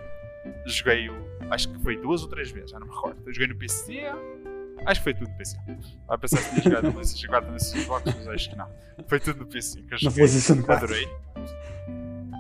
joguei 0.67 1.09
o. 1.09 1.15
Acho 1.51 1.69
que 1.73 1.79
foi 1.83 1.97
duas 1.97 2.23
ou 2.23 2.29
três 2.29 2.51
vezes, 2.51 2.71
já 2.71 2.79
não 2.79 2.87
me 2.87 2.93
recordo. 2.95 3.21
Eu 3.27 3.33
joguei 3.33 3.49
no 3.49 3.57
PC, 3.57 4.03
acho 4.87 5.01
que 5.01 5.05
foi 5.05 5.15
tudo 5.15 5.29
no 5.31 5.37
PC. 5.37 5.57
Vai 6.07 6.19
pensar 6.19 6.39
que 6.43 6.49
tinha 6.51 6.63
jogado 6.63 6.85
no 6.85 6.93
PlayStation 6.93 7.29
4 7.29 7.53
nesse 7.53 7.81
Xbox, 7.83 8.05
mas 8.07 8.29
acho 8.29 8.51
que 8.51 8.57
não. 8.57 8.69
Foi 9.09 9.21
tudo 9.21 9.41
no 9.41 9.47
PC 9.47 9.83
que 9.83 9.87
eu 9.87 9.91
Na 9.91 9.97
joguei. 9.99 10.17
PlayStation 10.27 10.63
4. 10.63 10.85
Adorei. 10.85 11.09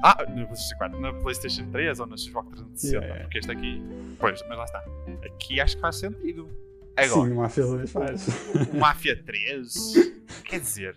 Ah, 0.02 0.16
no 0.28 0.46
PlayStation 0.46 0.76
4, 0.78 1.00
na 1.00 1.12
PlayStation 1.12 1.70
3 1.70 2.00
ou 2.00 2.06
na 2.06 2.16
Xbox 2.16 2.48
360, 2.50 2.96
Yeah. 3.04 3.22
porque 3.22 3.38
este 3.38 3.50
aqui. 3.52 3.82
Pois, 4.18 4.42
mas 4.48 4.58
lá 4.58 4.64
está. 4.64 4.84
Aqui 5.26 5.60
acho 5.60 5.74
que 5.76 5.80
faz 5.82 5.96
sentido. 5.96 6.48
Agora, 6.96 7.28
Sim, 7.28 7.32
o 7.34 7.36
Mafia 7.36 7.64
2 7.66 7.92
faz. 7.92 8.26
o 8.72 8.76
Mafia 8.76 9.22
3, 9.22 9.74
quer 10.44 10.60
dizer, 10.60 10.96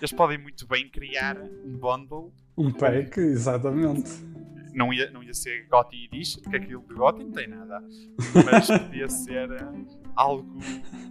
eles 0.00 0.12
podem 0.12 0.38
muito 0.38 0.66
bem 0.66 0.88
criar 0.88 1.36
um 1.40 1.76
bundle. 1.78 2.32
Um 2.56 2.70
pack, 2.72 3.18
exatamente. 3.20 4.10
Não 4.74 4.92
ia, 4.92 5.10
não 5.10 5.22
ia 5.22 5.34
ser 5.34 5.66
GOTY 5.68 6.04
Edition, 6.12 6.40
porque 6.42 6.56
aquilo 6.56 6.84
de 6.88 6.94
GOTY 6.94 7.24
não 7.24 7.32
tem 7.32 7.48
nada. 7.48 7.82
Mas 8.44 8.66
podia 8.68 9.08
ser 9.10 9.50
eh, 9.50 9.72
algo. 10.14 10.46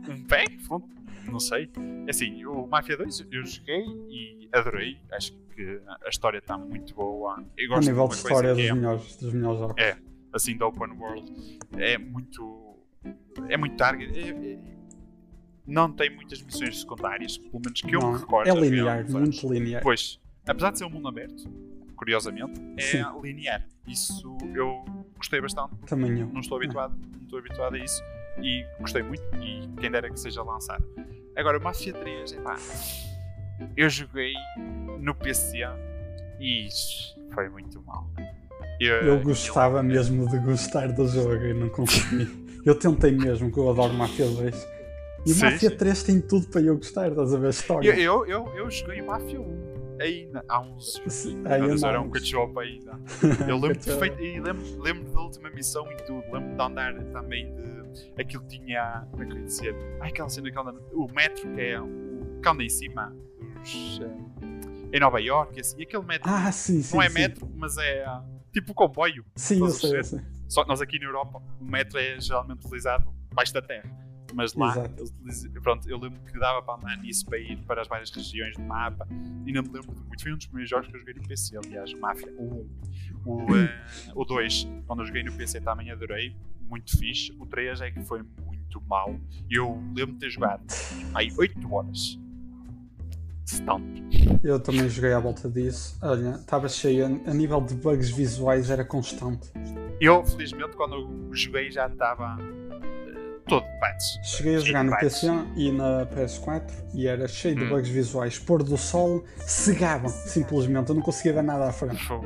Um 0.09 0.23
pack, 0.25 0.57
pronto, 0.67 0.87
não 1.25 1.39
sei. 1.39 1.69
É 2.05 2.11
Assim, 2.11 2.45
o 2.45 2.65
Mafia 2.67 2.95
2 2.97 3.27
eu 3.31 3.45
joguei 3.45 3.83
e 4.09 4.47
adorei. 4.53 4.97
Acho 5.11 5.33
que 5.55 5.81
a 6.05 6.09
história 6.09 6.37
está 6.37 6.57
muito 6.57 6.93
boa. 6.95 7.43
Eu 7.57 7.71
A 7.73 7.75
gosto 7.75 7.89
nível 7.89 8.07
de 8.07 8.13
de 8.13 8.21
história 8.21 8.53
dos 8.55 8.63
é 8.63 8.73
melhores, 8.73 9.15
dos 9.17 9.33
melhores 9.33 9.59
jogos. 9.59 9.75
É. 9.77 9.97
assim 10.31 10.55
da 10.57 10.67
open 10.67 10.91
world 10.97 11.59
é 11.77 11.97
muito 11.97 12.77
é 13.49 13.57
muito 13.57 13.75
target 13.75 14.17
é- 14.17 14.29
é- 14.29 14.59
não 15.67 15.91
tem 15.91 16.09
muitas 16.15 16.41
missões 16.41 16.79
secundárias 16.81 17.37
pelo 17.37 17.59
menos 17.63 17.81
que 17.81 17.95
eu 17.95 17.99
Não, 17.99 18.13
me 18.13 18.19
recordo 18.19 18.47
é 18.49 18.53
linear, 18.53 19.09
muito 19.11 19.53
linear. 19.53 19.81
pois 19.83 20.19
apesar 20.47 20.71
de 20.71 20.77
ser 20.79 20.85
um 20.85 20.89
mundo 20.89 21.07
aberto 21.07 21.43
curiosamente 21.95 22.59
é 22.77 22.81
Sim. 22.81 23.03
linear 23.21 23.67
isso 23.87 24.37
eu 24.55 24.85
gostei 25.17 25.41
bastante 25.41 25.75
Também 25.85 26.19
eu. 26.19 26.27
não 26.27 26.39
estou 26.41 26.57
habituado 26.57 26.95
não 26.97 27.23
estou 27.23 27.39
habituado 27.39 27.75
a 27.75 27.79
isso 27.79 28.01
e 28.41 28.65
gostei 28.79 29.03
muito 29.03 29.23
e 29.41 29.67
quem 29.79 29.91
dera 29.91 30.09
que 30.09 30.19
seja 30.19 30.41
lançado 30.43 30.85
agora 31.35 31.57
o 31.59 31.61
Mafia 31.63 31.93
3 31.93 32.31
epá, 32.33 32.55
eu 33.75 33.89
joguei 33.89 34.33
no 34.99 35.13
PC 35.15 35.63
e 36.39 36.67
foi 37.33 37.49
muito 37.49 37.81
mal. 37.81 38.07
Eu, 38.79 38.95
Eu 38.97 39.19
gostava 39.21 39.81
mesmo 39.81 40.29
de 40.29 40.37
gostar 40.39 40.91
do 40.91 41.07
jogo 41.07 41.43
e 41.43 41.53
não 41.53 41.67
consegui. 41.69 42.61
eu 42.63 42.77
tentei 42.77 43.11
mesmo, 43.11 43.51
que 43.51 43.57
eu 43.57 43.69
adoro 43.71 43.91
Mafia 43.93 44.27
2. 44.27 44.67
E 45.27 45.33
Sim, 45.33 45.43
Mafia 45.43 45.69
sim. 45.69 45.75
3 45.75 46.03
tem 46.03 46.21
tudo 46.21 46.47
para 46.47 46.61
eu 46.61 46.77
gostar, 46.77 47.09
estás 47.09 47.33
a 47.33 47.37
ver 47.37 47.47
a 47.47 47.49
história. 47.49 47.99
Eu, 47.99 48.25
eu, 48.25 48.47
eu, 48.55 48.71
joguei 48.71 49.01
Mafia 49.01 49.41
1 49.41 49.99
ainda 49.99 50.45
há 50.47 50.61
uns. 50.61 51.01
Aí 51.45 51.59
eu 51.59 51.85
era 51.85 51.99
um 51.99 52.09
cachopa 52.09 52.61
ainda. 52.61 52.97
Eu 53.45 53.57
lembro 53.57 53.79
perfeito, 53.79 54.21
e 54.21 54.39
lembro, 54.39 54.81
lembro 54.81 55.11
da 55.11 55.19
última 55.19 55.49
missão 55.49 55.91
e 55.91 55.97
tudo. 55.97 56.23
Lembro 56.31 56.55
de 56.55 56.61
andar 56.61 56.93
também 57.11 57.53
de. 57.53 58.21
Aquilo 58.21 58.43
tinha. 58.47 59.05
Como 59.11 59.23
é 59.23 59.25
que 59.25 59.33
eu 59.33 59.37
ia 59.37 59.43
dizer? 59.43 59.75
Ai, 59.99 60.09
aquela 60.09 60.29
cena 60.29 60.49
que 60.49 60.57
anda. 60.57 60.71
O 60.93 61.11
metro, 61.11 61.51
que 61.51 61.59
é 61.59 61.81
o 61.81 62.39
que 62.41 62.47
anda 62.47 62.63
em 62.63 62.69
cima 62.69 63.13
dos. 63.59 63.99
eh, 64.01 64.95
em 64.95 64.99
Nova 64.99 65.19
York, 65.19 65.59
assim. 65.59 65.81
Aquele 65.81 66.05
metro. 66.05 66.29
Ah, 66.31 66.51
sim, 66.51 66.81
sim. 66.81 66.95
não 66.95 67.01
é 67.01 67.09
sim. 67.09 67.15
metro, 67.15 67.49
mas 67.55 67.77
é 67.77 68.05
tipo 68.53 68.73
comboio. 68.73 69.25
Sim, 69.35 69.59
eu 69.59 69.69
sei, 69.69 69.97
eu 69.97 70.03
sei. 70.03 70.21
Só 70.47 70.63
que 70.63 70.69
nós 70.69 70.79
aqui 70.79 70.99
na 70.99 71.05
Europa, 71.05 71.41
o 71.59 71.65
metro 71.65 71.99
é 71.99 72.19
geralmente 72.21 72.65
utilizado 72.65 73.11
baixo 73.33 73.53
da 73.53 73.61
terra. 73.61 74.06
Mas 74.33 74.53
lá, 74.53 74.73
eles 75.23 75.47
pronto, 75.61 75.89
eu 75.89 75.97
lembro 75.97 76.19
que 76.21 76.37
dava 76.39 76.61
para 76.61 76.75
andar 76.75 76.97
nisso 76.97 77.25
para 77.25 77.37
ir 77.37 77.57
para 77.63 77.81
as 77.81 77.87
várias 77.87 78.11
regiões 78.11 78.55
do 78.55 78.63
mapa. 78.63 79.07
E 79.45 79.51
não 79.51 79.63
me 79.63 79.69
lembro 79.69 79.93
de 79.93 80.01
muito. 80.01 80.21
Foi 80.21 80.33
um 80.33 80.37
dos 80.37 80.45
primeiros 80.45 80.69
jogos 80.69 80.87
que 80.87 80.95
eu 80.95 80.99
joguei 80.99 81.13
no 81.15 81.27
PC, 81.27 81.57
aliás, 81.57 81.93
o 81.93 81.99
Mafia. 81.99 82.33
O 82.37 82.65
1. 83.25 83.45
O, 83.45 83.55
eh, 83.55 83.85
o 84.15 84.23
2, 84.23 84.67
quando 84.85 85.01
eu 85.01 85.05
joguei 85.05 85.23
no 85.23 85.33
PC 85.33 85.61
também 85.61 85.91
adorei, 85.91 86.35
muito 86.69 86.97
fixe. 86.97 87.35
O 87.39 87.45
3 87.45 87.81
é 87.81 87.91
que 87.91 88.01
foi 88.03 88.23
muito 88.45 88.81
mau. 88.81 89.19
Eu 89.49 89.81
lembro 89.95 90.13
de 90.13 90.19
ter 90.19 90.29
jogado 90.29 90.63
aí 91.13 91.31
8 91.37 91.73
horas. 91.73 92.19
Stunner. 93.45 94.03
Eu 94.43 94.59
também 94.59 94.89
joguei 94.89 95.13
à 95.13 95.19
volta 95.19 95.49
disso. 95.49 95.97
Olha, 96.01 96.31
estava 96.31 96.67
cheio. 96.67 97.05
A 97.25 97.33
nível 97.33 97.61
de 97.61 97.75
bugs 97.75 98.09
visuais 98.09 98.69
era 98.69 98.83
constante. 98.83 99.51
Eu, 99.99 100.23
felizmente, 100.25 100.75
quando 100.75 100.95
eu 100.95 101.33
joguei 101.33 101.71
já 101.71 101.87
estava 101.87 102.37
todo 103.47 103.65
de 103.65 103.79
patches. 103.79 104.19
Cheguei 104.23 104.55
a 104.55 104.59
jogar 104.59 104.83
no 104.83 104.91
bugs. 104.91 105.03
PC 105.21 105.27
e 105.55 105.71
na 105.71 106.05
PS4 106.05 106.71
e 106.93 107.07
era 107.07 107.27
cheio 107.27 107.55
de 107.55 107.63
Hum. 107.63 107.69
bugs 107.69 107.89
visuais. 107.89 108.37
Pôr 108.39 108.63
do 108.63 108.77
sol 108.77 109.23
cegava, 109.37 110.07
simplesmente. 110.09 110.89
Eu 110.89 110.95
não 110.95 111.01
conseguia 111.01 111.33
ver 111.33 111.43
nada 111.43 111.67
à 111.67 111.71
frente. 111.71 112.03
Fogo. 112.05 112.25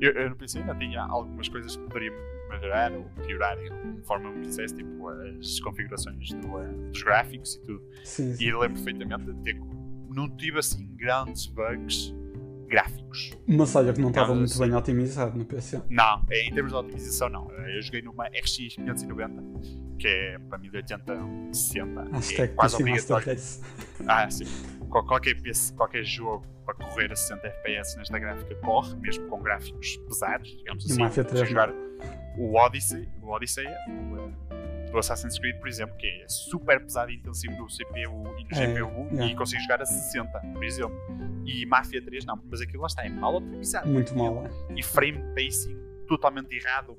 Eu, 0.00 0.12
eu 0.12 0.30
no 0.30 0.36
PC 0.36 0.58
ainda 0.58 0.74
tinha 0.74 1.02
algumas 1.02 1.48
coisas 1.48 1.76
que 1.76 1.82
poderia 1.84 2.12
melhorar 2.50 2.92
ou 2.92 3.04
piorar, 3.26 3.56
conforme 3.96 4.26
eu 4.26 4.32
me 4.32 4.46
dissesse, 4.46 4.74
tipo 4.74 5.08
as 5.08 5.60
configurações 5.60 6.32
do, 6.34 6.60
eh, 6.60 6.66
dos 6.90 7.02
gráficos 7.02 7.54
e 7.56 7.60
tudo. 7.62 7.82
Sim, 8.04 8.34
sim. 8.34 8.44
E 8.44 8.52
lembro 8.52 8.74
perfeitamente 8.82 9.32
de 9.32 9.34
ter. 9.42 9.60
Não 10.14 10.28
tive 10.36 10.58
assim 10.58 10.86
grandes 10.96 11.46
bugs 11.46 12.14
gráficos. 12.66 13.32
Mas 13.46 13.74
olha 13.76 13.92
que 13.92 14.00
não 14.00 14.08
estava 14.08 14.34
muito 14.34 14.50
assim. 14.52 14.60
bem 14.60 14.74
otimizado 14.74 15.38
no 15.38 15.44
PC. 15.44 15.80
Não, 15.88 16.22
em 16.30 16.52
termos 16.52 16.72
de 16.72 16.78
otimização, 16.78 17.28
não. 17.28 17.50
Eu 17.50 17.82
joguei 17.82 18.02
numa 18.02 18.26
RX 18.28 18.56
590, 18.76 19.42
que 19.98 20.08
é 20.08 20.38
para 20.48 20.58
1080, 20.58 21.18
60. 21.52 22.00
é 22.00 22.04
Hashtag 22.16 22.54
quase 22.54 22.76
PC 22.78 22.90
Master 22.90 23.16
obrigatório. 23.16 23.42
Ah, 24.06 24.30
sim. 24.30 24.44
Qual- 24.88 25.04
Qualquer, 25.06 25.40
PC, 25.40 25.74
qualquer 25.74 26.04
jogo 26.04 26.46
para 26.64 26.74
correr 26.74 27.10
a 27.12 27.16
60 27.16 27.46
FPS 27.46 27.96
nesta 27.96 28.18
gráfica 28.18 28.54
corre, 28.56 28.94
mesmo 28.96 29.26
com 29.28 29.42
gráficos 29.42 29.96
pesados, 30.08 30.48
digamos 30.56 30.84
E 30.88 30.92
assim. 30.92 31.02
Mafia 31.02 31.24
3 31.24 31.40
Você 31.40 31.46
jogar 31.46 31.70
o 32.38 32.54
Odyssey, 32.56 33.08
o 33.22 33.28
Odyssey, 33.30 33.66
o, 33.66 34.32
do 34.94 35.00
Assassin's 35.00 35.38
Creed, 35.38 35.58
por 35.58 35.68
exemplo, 35.68 35.96
que 35.96 36.06
é 36.06 36.28
super 36.28 36.80
pesado 36.80 37.10
e 37.10 37.16
intensivo 37.16 37.54
no 37.56 37.66
CPU 37.66 38.38
e 38.38 38.44
no 38.44 38.50
É, 38.52 38.66
GPU 38.66 39.22
e 39.22 39.34
consigo 39.34 39.60
jogar 39.62 39.82
a 39.82 39.86
60, 39.86 40.40
por 40.52 40.64
exemplo. 40.64 40.96
E 41.44 41.66
Mafia 41.66 42.02
3 42.02 42.24
não, 42.24 42.40
mas 42.48 42.60
aquilo 42.60 42.82
lá 42.82 42.86
está, 42.86 43.04
é 43.04 43.08
mal 43.08 43.34
otimizado. 43.34 43.88
Muito 43.88 44.16
mal, 44.16 44.46
é? 44.46 44.50
E 44.74 44.82
frame 44.82 45.20
pacing 45.34 45.76
totalmente 46.06 46.54
errado. 46.54 46.96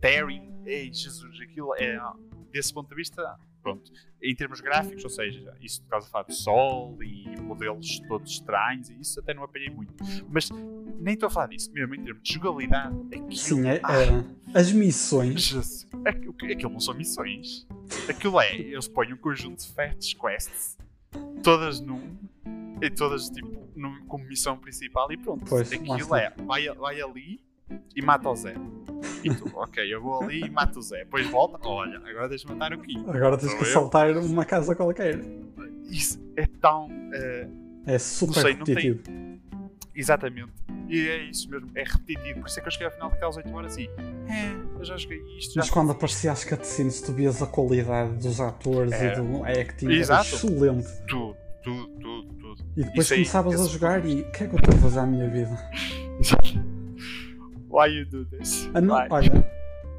Tearing, 0.00 0.62
ei 0.64 0.92
Jesus, 0.92 1.40
aquilo 1.40 1.74
é 1.74 2.00
desse 2.52 2.72
ponto 2.72 2.88
de 2.88 2.94
vista, 2.94 3.36
pronto, 3.64 3.90
em 4.22 4.34
termos 4.34 4.60
gráficos, 4.60 5.02
ou 5.02 5.10
seja, 5.10 5.56
isso 5.60 5.82
por 5.82 5.88
causa 5.88 6.06
de 6.06 6.12
falar 6.12 6.24
de 6.26 6.34
sol 6.34 7.02
e 7.02 7.40
modelos 7.40 7.98
todos 8.06 8.30
estranhos, 8.30 8.90
e 8.90 9.00
isso 9.00 9.18
até 9.18 9.32
não 9.32 9.42
apanhei 9.42 9.70
muito. 9.70 9.94
Mas 10.28 10.50
nem 11.00 11.14
estou 11.14 11.26
a 11.28 11.30
falar 11.30 11.46
disso, 11.48 11.72
mesmo 11.72 11.94
em 11.94 12.04
termos 12.04 12.22
de 12.22 12.34
jogabilidade, 12.34 12.94
aquilo, 13.06 13.32
Sim, 13.32 13.66
é, 13.66 13.80
ah, 13.82 14.02
é- 14.02 14.58
as 14.58 14.70
missões. 14.70 15.40
Jesus, 15.40 15.88
aquilo, 16.04 16.34
aquilo 16.52 16.72
não 16.72 16.80
são 16.80 16.94
missões. 16.94 17.66
Aquilo 18.08 18.38
é, 18.40 18.54
eles 18.54 18.86
põem 18.86 19.14
um 19.14 19.16
conjunto 19.16 19.58
de 19.58 19.72
fetch 19.72 20.14
quests, 20.14 20.76
todas 21.42 21.80
num, 21.80 22.16
e 22.82 22.90
todas 22.90 23.30
tipo 23.30 23.66
num, 23.74 24.04
como 24.06 24.24
missão 24.24 24.58
principal, 24.58 25.10
e 25.10 25.16
pronto. 25.16 25.46
Pois, 25.48 25.72
aquilo 25.72 26.14
é, 26.14 26.30
vai, 26.44 26.68
vai 26.68 27.00
ali 27.00 27.40
e 27.94 28.02
mata 28.02 28.28
o 28.28 28.36
Zé. 28.36 28.54
E 29.22 29.34
tu, 29.34 29.50
ok, 29.56 29.92
eu 29.94 30.00
vou 30.02 30.22
ali 30.22 30.42
e 30.44 30.50
mato 30.50 30.78
o 30.78 30.82
Zé. 30.82 30.98
Depois 31.04 31.26
volta, 31.28 31.58
olha, 31.68 31.98
agora 31.98 32.28
deixa-me 32.28 32.54
matar 32.54 32.76
o 32.76 32.80
Kim. 32.80 33.04
Agora 33.08 33.36
tens 33.38 33.50
Sou 33.50 33.58
que 33.58 33.64
eu. 33.64 33.72
saltar 33.72 34.16
uma 34.16 34.44
casa 34.44 34.74
qualquer. 34.74 35.18
Isso 35.90 36.18
é 36.36 36.46
tão. 36.60 36.88
eh, 37.12 37.48
É 37.86 37.98
super 37.98 38.34
Não 38.36 38.42
sei, 38.42 38.56
não 38.56 38.64
tem- 38.64 38.74
repetitivo. 38.74 39.40
exatamente. 39.94 40.52
E 40.88 41.08
é 41.08 41.24
isso 41.24 41.48
mesmo, 41.50 41.70
é 41.74 41.82
repetitivo. 41.82 42.40
Por 42.40 42.48
isso 42.48 42.58
é 42.58 42.62
que 42.62 42.68
eu 42.68 42.72
cheguei 42.72 42.86
ao 42.86 42.92
final 42.92 43.10
daquelas 43.10 43.36
8 43.36 43.54
horas 43.54 43.76
e. 43.78 43.84
É, 44.28 44.78
eu 44.78 44.84
já 44.84 44.96
joguei 44.96 45.18
isto. 45.38 45.54
Já 45.54 45.60
Mas 45.60 45.70
quando 45.70 45.92
aparecia 45.92 46.32
as 46.32 46.44
cutscenes, 46.44 47.00
tu 47.00 47.12
vias 47.12 47.42
a 47.42 47.46
qualidade 47.46 48.12
dos 48.16 48.40
atores 48.40 48.92
É. 48.92 49.12
e 49.12 49.16
do 49.20 49.44
acting. 49.44 49.90
Exato. 49.90 50.26
Era 50.28 50.36
excelente. 50.36 50.88
Tudo, 51.06 51.36
tudo, 51.62 51.86
tudo, 52.00 52.34
tudo. 52.34 52.64
E 52.76 52.82
depois 52.84 53.04
Isso 53.06 53.14
aí, 53.14 53.18
começavas 53.20 53.60
a 53.60 53.66
jogar 53.68 54.04
e 54.06 54.22
o 54.22 54.30
que 54.30 54.44
é 54.44 54.46
que 54.48 54.54
eu 54.54 54.58
estou 54.58 54.74
a 54.74 54.78
fazer 54.78 54.98
à 55.00 55.06
minha 55.06 55.28
vida? 55.28 55.56
Why 57.74 57.88
you 57.88 58.06
do 58.06 58.24
this? 58.24 58.70
Ah, 58.72 58.80
não, 58.80 58.94
Why? 58.94 59.08
olha, 59.10 59.50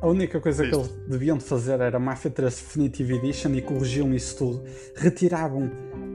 a 0.02 0.08
única 0.08 0.40
coisa 0.40 0.66
que 0.66 0.74
eles 0.74 0.88
deviam 1.10 1.38
de 1.38 1.44
fazer 1.44 1.82
era 1.82 2.00
Mafia 2.00 2.32
3 2.32 2.56
Definitive 2.56 3.16
Edition 3.16 3.50
e 3.50 3.62
corrigiam 3.62 4.14
isso 4.14 4.38
tudo. 4.38 4.64
Retiravam 4.96 5.70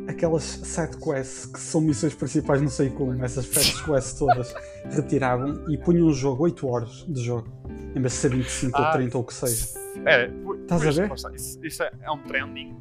aquelas 0.08 0.42
side 0.42 0.96
quests 0.96 1.44
que 1.44 1.60
são 1.60 1.82
missões 1.82 2.14
principais, 2.14 2.62
não 2.62 2.70
sei 2.70 2.88
como, 2.88 3.22
essas 3.22 3.44
fast 3.44 3.84
quests 3.84 4.18
todas. 4.18 4.54
Retiravam 4.88 5.70
e 5.70 5.76
punham 5.76 6.06
um 6.06 6.14
jogo 6.14 6.44
8 6.44 6.66
horas 6.66 7.04
de 7.06 7.22
jogo. 7.22 7.52
Em 7.94 8.00
vez 8.00 8.14
de 8.14 8.18
ser 8.20 8.30
25 8.30 8.78
ou 8.78 8.84
Ah, 8.86 8.92
30 8.92 9.18
ou 9.18 9.22
o 9.22 9.26
que 9.26 9.34
seja. 9.34 9.66
É, 10.06 10.30
Estás 10.62 10.86
a 10.86 10.90
ver? 10.92 11.12
Isso, 11.34 11.60
isso 11.62 11.82
é, 11.82 11.90
é 12.00 12.10
um 12.10 12.22
trending 12.22 12.74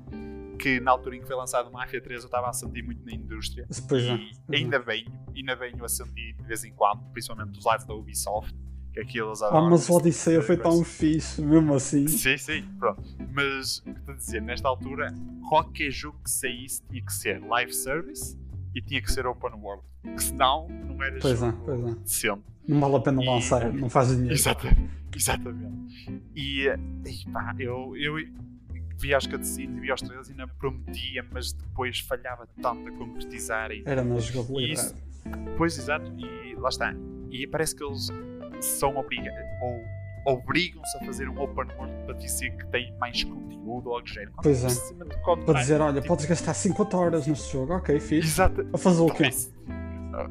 que 0.58 0.80
na 0.80 0.92
altura 0.92 1.18
em 1.18 1.20
que 1.20 1.28
foi 1.28 1.36
lançado 1.36 1.68
o 1.68 1.74
Mafia 1.74 2.02
3 2.02 2.22
eu 2.22 2.28
estava 2.28 2.48
a 2.48 2.54
sentir 2.54 2.82
muito 2.84 3.04
na 3.04 3.12
indústria. 3.12 3.68
Pois 3.90 4.04
é. 4.06 4.16
e 4.52 4.56
ainda 4.56 4.80
venho, 4.80 5.12
ainda 5.36 5.54
venho 5.56 5.84
a 5.84 5.90
sentir 5.90 6.34
de 6.34 6.44
vez 6.44 6.64
em 6.64 6.72
quando, 6.72 7.02
principalmente 7.12 7.52
dos 7.52 7.66
lados 7.66 7.86
da 7.86 7.94
Ubisoft, 7.94 8.54
que 8.94 9.00
aquilo 9.00 9.30
eles 9.30 9.42
Ah, 9.42 9.62
mas 9.62 9.88
o 9.90 9.94
Odisseia 9.94 10.42
foi 10.42 10.58
tão 10.58 10.84
fixe, 10.84 11.42
mesmo 11.42 11.74
assim. 11.76 12.08
Sim, 12.08 12.38
sim, 12.38 12.64
pronto. 12.80 13.02
Mas, 13.34 13.80
o 13.80 13.84
que 13.84 13.90
estou 13.92 14.14
a 14.14 14.18
dizer, 14.18 14.42
nesta 14.42 14.68
altura, 14.68 15.14
qualquer 15.48 15.92
jogo 15.92 16.18
que 16.24 16.30
saísse 16.32 16.82
tinha 16.90 17.02
que 17.06 17.14
ser 17.14 17.40
live 17.46 17.74
service 17.74 18.38
e 18.76 18.82
tinha 18.82 19.02
que 19.02 19.12
ser 19.12 19.26
open 19.28 19.52
world. 19.62 19.84
Que 20.16 20.24
senão 20.24 20.68
não 20.70 21.04
era 21.04 21.20
Pois 21.20 21.42
é, 21.42 21.46
jogo 21.48 21.62
pois 21.66 21.80
é. 21.84 21.96
decente. 21.96 22.42
Não 22.68 22.80
vale 22.80 22.96
a 22.96 23.00
pena 23.00 23.24
E- 23.24 23.26
lançar, 23.26 23.72
não 23.74 23.90
faz 23.90 24.10
dinheiro. 24.10 24.34
Exatamente. 24.34 24.90
Exatamente. 25.16 26.24
E, 26.36 26.68
eh, 26.68 26.80
e 27.06 27.30
pá, 27.32 27.56
eu, 27.60 27.96
eu 27.98 28.16
via 28.98 29.18
as 29.18 29.26
cutscenes 29.26 29.78
e 29.78 29.80
via 29.80 29.94
os 29.96 30.02
trailers 30.02 30.28
e 30.30 30.32
ainda 30.32 30.48
prometia, 30.48 31.26
mas 31.32 31.52
depois 31.54 32.00
falhava 32.00 32.48
tanto 32.62 32.88
a 32.88 32.92
concretizar. 32.92 33.72
E, 33.72 33.82
Era 33.86 34.04
na 34.04 34.20
jogabilidade. 34.20 34.94
pois, 35.58 35.78
exato. 35.78 36.12
E 36.18 36.56
lá 36.56 36.70
está. 36.70 36.94
E 37.32 37.46
parece 37.48 37.76
que 37.76 37.84
eles 37.84 38.10
são 38.66 38.96
obrigados 38.98 39.40
ou 39.62 40.34
obrigam-se 40.34 40.98
a 40.98 41.06
fazer 41.06 41.30
um 41.30 41.42
open 41.42 41.66
world 41.78 41.94
para 42.06 42.14
dizer 42.16 42.52
que 42.58 42.66
tem 42.68 42.94
mais 43.00 43.24
conteúdo 43.24 43.90
ou 43.90 43.96
algo 43.96 44.08
género. 44.08 44.32
Quando 44.34 44.44
Pois 44.44 44.64
é. 44.64 45.46
Para 45.46 45.60
dizer, 45.62 45.82
olha, 45.82 45.96
Tipo, 45.96 46.08
podes 46.08 46.26
gastar 46.26 46.54
50 46.54 46.98
horas 46.98 47.28
neste 47.28 47.52
jogo, 47.54 47.74
ok, 47.74 48.00
fixe. 48.00 48.28
Exato. 48.30 48.68
A 48.74 48.78
fazer 48.78 49.02
o 49.02 49.10
quê? 49.14 49.30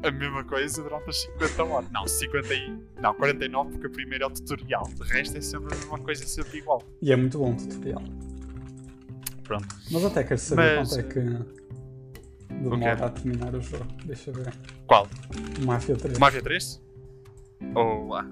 A 0.03 0.11
mesma 0.11 0.43
coisa 0.43 0.83
durante 0.83 1.09
as 1.09 1.21
50 1.21 1.63
horas. 1.63 1.89
Não, 1.91 2.05
50 2.07 2.53
e... 2.53 2.77
Não, 3.01 3.13
49 3.15 3.71
porque 3.71 3.87
o 3.87 3.91
primeiro 3.91 4.23
é 4.25 4.27
o 4.27 4.29
tutorial. 4.29 4.83
De 4.83 5.03
resto 5.03 5.37
é 5.37 5.41
sempre 5.41 5.73
a 5.73 5.77
mesma 5.77 5.97
coisa, 5.99 6.25
sempre 6.27 6.59
igual. 6.59 6.83
E 7.01 7.11
é 7.11 7.15
muito 7.15 7.39
bom 7.39 7.51
o 7.53 7.55
tutorial. 7.55 8.03
Pronto. 9.43 9.67
Mas 9.89 10.05
até 10.05 10.23
quero 10.23 10.39
saber 10.39 10.77
Mas- 10.79 10.89
quanto 10.89 10.99
é 10.99 11.11
que 11.11 11.19
demora 12.61 12.95
quê? 12.95 13.03
a 13.03 13.09
terminar 13.09 13.55
o 13.55 13.61
jogo. 13.61 13.85
Deixa 14.05 14.29
eu 14.29 14.33
ver. 14.35 14.53
Qual? 14.85 15.07
Mafia 15.65 15.95
3. 15.95 16.17
O 16.17 16.19
Mafia 16.19 16.41
3? 16.43 16.81
Ou 17.75 18.15
ah, 18.15 18.25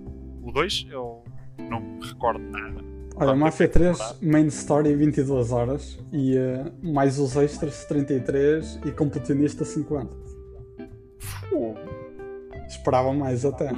o 0.44 0.52
2? 0.52 0.88
Eu 0.90 1.24
não 1.70 1.80
me 1.80 2.06
recordo 2.06 2.40
nada. 2.40 2.84
Olha, 3.16 3.36
Mafia 3.36 3.68
tempo 3.68 3.86
é 3.86 3.90
que 3.90 3.96
3, 3.96 3.98
demora? 3.98 4.18
main 4.22 4.48
story 4.48 4.96
22 4.96 5.52
horas 5.52 6.00
e 6.12 6.38
eh, 6.38 6.72
mais 6.84 7.18
os 7.18 7.36
extras 7.36 7.86
33 7.86 8.80
e 8.86 8.92
completionista 8.92 9.66
50. 9.66 10.16
Fogo. 11.20 11.76
Esperava 12.68 13.12
mais 13.14 13.44
até. 13.44 13.72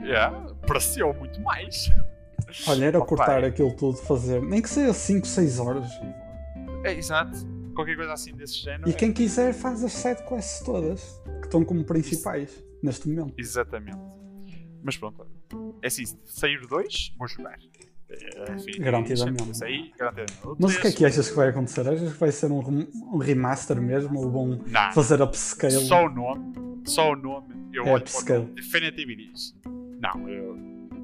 Yeah, 0.00 0.54
pareceu 0.64 1.12
muito 1.14 1.40
mais. 1.42 1.90
Olha, 2.68 2.84
era 2.84 2.98
Opa, 3.02 3.06
cortar 3.06 3.42
é. 3.42 3.48
aquilo 3.48 3.74
tudo, 3.74 3.98
fazer, 3.98 4.40
nem 4.42 4.62
que 4.62 4.68
seja 4.68 4.92
5, 4.92 5.26
6 5.26 5.58
horas. 5.58 5.90
É, 6.84 6.94
exato. 6.94 7.36
qualquer 7.74 7.96
coisa 7.96 8.12
assim 8.12 8.32
desse 8.36 8.58
género. 8.58 8.88
E 8.88 8.92
quem 8.92 9.12
quiser 9.12 9.52
faz 9.52 9.82
as 9.82 9.92
side 9.92 10.22
quests 10.22 10.60
todas, 10.64 11.20
que 11.40 11.46
estão 11.46 11.64
como 11.64 11.82
principais 11.84 12.64
neste 12.80 13.08
momento. 13.08 13.34
Exatamente. 13.36 14.17
Mas 14.82 14.96
pronto, 14.96 15.26
é 15.82 15.86
assim, 15.86 16.04
sair 16.24 16.60
dois, 16.66 17.12
vou 17.18 17.26
jogar. 17.28 17.58
É, 18.10 18.52
enfim, 18.54 18.80
Garantidamente. 18.80 19.56
Sair, 19.58 19.92
garantidamente. 19.98 20.56
Mas 20.58 20.76
o 20.76 20.80
que 20.80 20.86
é 20.86 20.92
que 20.92 21.04
achas 21.04 21.28
que 21.28 21.36
vai 21.36 21.48
acontecer? 21.48 21.86
Achas 21.86 22.12
que 22.12 22.18
vai 22.18 22.32
ser 22.32 22.50
um, 22.50 22.60
um 23.12 23.18
remaster 23.18 23.80
mesmo? 23.80 24.18
Ou 24.18 24.30
vão 24.30 24.46
Não. 24.66 24.92
fazer 24.92 25.20
upscale? 25.20 25.72
Só 25.74 26.06
o 26.06 26.08
nome, 26.08 26.82
só 26.86 27.12
o 27.12 27.16
nome, 27.16 27.54
eu 27.72 27.84
É 27.84 27.96
upscale. 27.96 28.46
Definitive 28.46 29.12
Edition. 29.12 29.56
Não, 30.00 30.28
eu, 30.28 30.56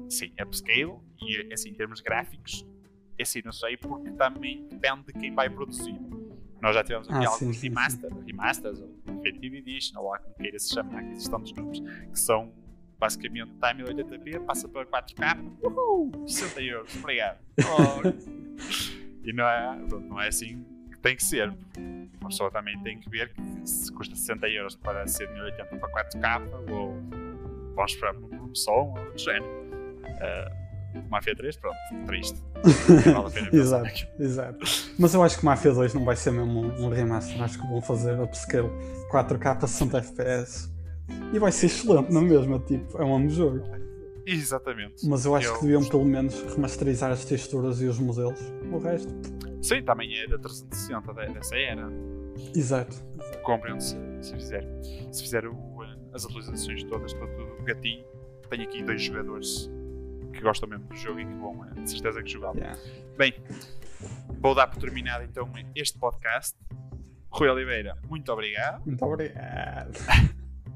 sim, 0.09 0.31
é 0.37 0.43
upscale 0.43 0.95
e 1.21 1.53
assim, 1.53 1.69
em 1.69 1.73
termos 1.75 2.01
gráficos, 2.01 2.65
assim, 3.21 3.41
não 3.45 3.51
sei, 3.51 3.77
porque 3.77 4.09
também 4.13 4.67
depende 4.69 5.03
de 5.05 5.13
quem 5.13 5.33
vai 5.33 5.49
produzir. 5.49 5.95
Nós 6.61 6.73
já 6.73 6.83
tivemos 6.83 7.07
aqui 7.07 7.23
Ah, 7.25 7.29
alguns 7.29 7.37
sim, 7.37 7.53
sim, 7.53 7.67
remaster, 7.69 8.11
remasters, 8.25 8.79
ou 8.79 8.87
Definitive 9.21 9.57
Edition, 9.57 9.99
ou 9.99 10.09
lá 10.09 10.17
como 10.17 10.33
queira 10.35 10.57
se 10.57 10.73
chamar, 10.73 11.03
que 11.03 11.11
existem 11.11 11.31
tantos 11.31 11.53
nomes, 11.53 11.79
que 12.11 12.19
são 12.19 12.51
basicamente 12.99 13.51
time 13.59 13.83
80p, 13.83 14.45
passa 14.45 14.67
para 14.67 14.85
4K, 14.85 15.39
uhul, 15.63 16.27
60 16.27 16.61
euros, 16.61 16.95
obrigado. 16.97 17.39
Oh. 17.59 18.01
e 19.23 19.33
não 19.33 19.45
é, 19.45 19.77
não 20.09 20.21
é 20.21 20.27
assim 20.27 20.63
que 20.91 20.99
tem 20.99 21.15
que 21.15 21.23
ser. 21.23 21.53
Uma 22.19 22.29
pessoa 22.29 22.49
também 22.49 22.79
tem 22.81 22.99
que 22.99 23.09
ver 23.09 23.33
que 23.33 23.69
se 23.69 23.91
custa 23.91 24.15
60 24.15 24.47
euros 24.49 24.75
para 24.75 25.05
ser 25.07 25.29
1080 25.31 25.77
para 25.77 26.09
4K, 26.09 26.71
ou 26.71 26.95
vamos 27.75 27.91
esperar 27.91 28.13
por 28.13 28.23
uma 28.23 28.29
promoção, 28.29 28.93
ou 28.93 29.11
do 29.11 29.17
género. 29.17 29.45
Uh, 29.45 30.65
Mafia 31.09 31.35
3, 31.35 31.57
pronto, 31.57 31.77
triste. 32.05 32.41
Vale 32.63 33.27
a 33.27 33.29
pena 33.29 33.49
Exato, 33.53 34.07
exato. 34.19 34.59
Mas 34.97 35.13
eu 35.13 35.21
acho 35.21 35.39
que 35.39 35.45
Mafia 35.45 35.73
2 35.73 35.93
não 35.93 36.05
vai 36.05 36.15
ser 36.15 36.31
mesmo 36.31 36.61
um, 36.61 36.85
um 36.85 36.89
remaster. 36.89 37.41
Acho 37.41 37.59
que 37.59 37.67
vão 37.67 37.81
fazer 37.81 38.19
upscale 38.19 38.69
4K 39.11 39.63
a 39.63 39.67
60 39.67 39.97
FPS. 39.97 40.74
E 41.33 41.39
vai 41.39 41.51
ser 41.51 41.67
excelente, 41.67 42.11
não 42.11 42.21
é 42.21 42.23
mesmo? 42.23 42.59
Tipo, 42.59 42.97
é 43.01 43.05
um 43.05 43.09
bom 43.21 43.29
jogo. 43.29 43.61
Exatamente. 44.25 45.07
Mas 45.07 45.25
eu 45.25 45.35
acho 45.35 45.47
Eu- 45.49 45.53
que 45.55 45.61
deviam 45.61 45.83
pelo 45.85 46.05
menos 46.05 46.41
remasterizar 46.55 47.11
as 47.11 47.25
texturas 47.25 47.79
e 47.81 47.85
os 47.85 47.99
modelos. 47.99 48.39
O 48.71 48.77
resto, 48.79 49.13
Sim, 49.61 49.83
também 49.83 50.15
é 50.19 50.27
da 50.27 50.37
360 50.39 51.13
de- 51.13 51.33
dessa 51.33 51.55
era. 51.55 51.87
exato. 52.55 52.95
Comprem 53.43 53.79
se, 53.79 53.95
se 54.21 54.33
fizer. 54.33 54.65
Se 55.11 55.21
fizer 55.21 55.45
o, 55.45 55.83
eh, 55.83 55.95
as 56.13 56.25
atualizações 56.25 56.83
todas 56.85 57.13
para 57.13 57.27
tudo 57.27 57.63
gatinho. 57.63 58.03
Tenho 58.49 58.63
aqui 58.63 58.83
dois 58.83 59.01
jogadores 59.03 59.69
que 60.33 60.41
gostam 60.41 60.67
mesmo 60.69 60.85
do 60.87 60.95
jogo 60.95 61.19
e 61.19 61.25
que 61.25 61.33
vão, 61.33 61.63
eh, 61.65 61.81
de 61.81 61.89
certeza, 61.91 62.21
que 62.23 62.29
jogá-lo. 62.31 62.57
Yeah. 62.57 62.79
Bem, 63.17 63.33
vou 64.41 64.55
dar 64.55 64.67
por 64.67 64.79
terminado 64.79 65.23
então 65.23 65.47
este 65.75 65.99
podcast. 65.99 66.55
Rui 67.29 67.49
Oliveira, 67.49 67.97
muito 68.09 68.31
obrigado. 68.31 68.83
Muito 68.85 69.03
obrigado. 69.05 69.91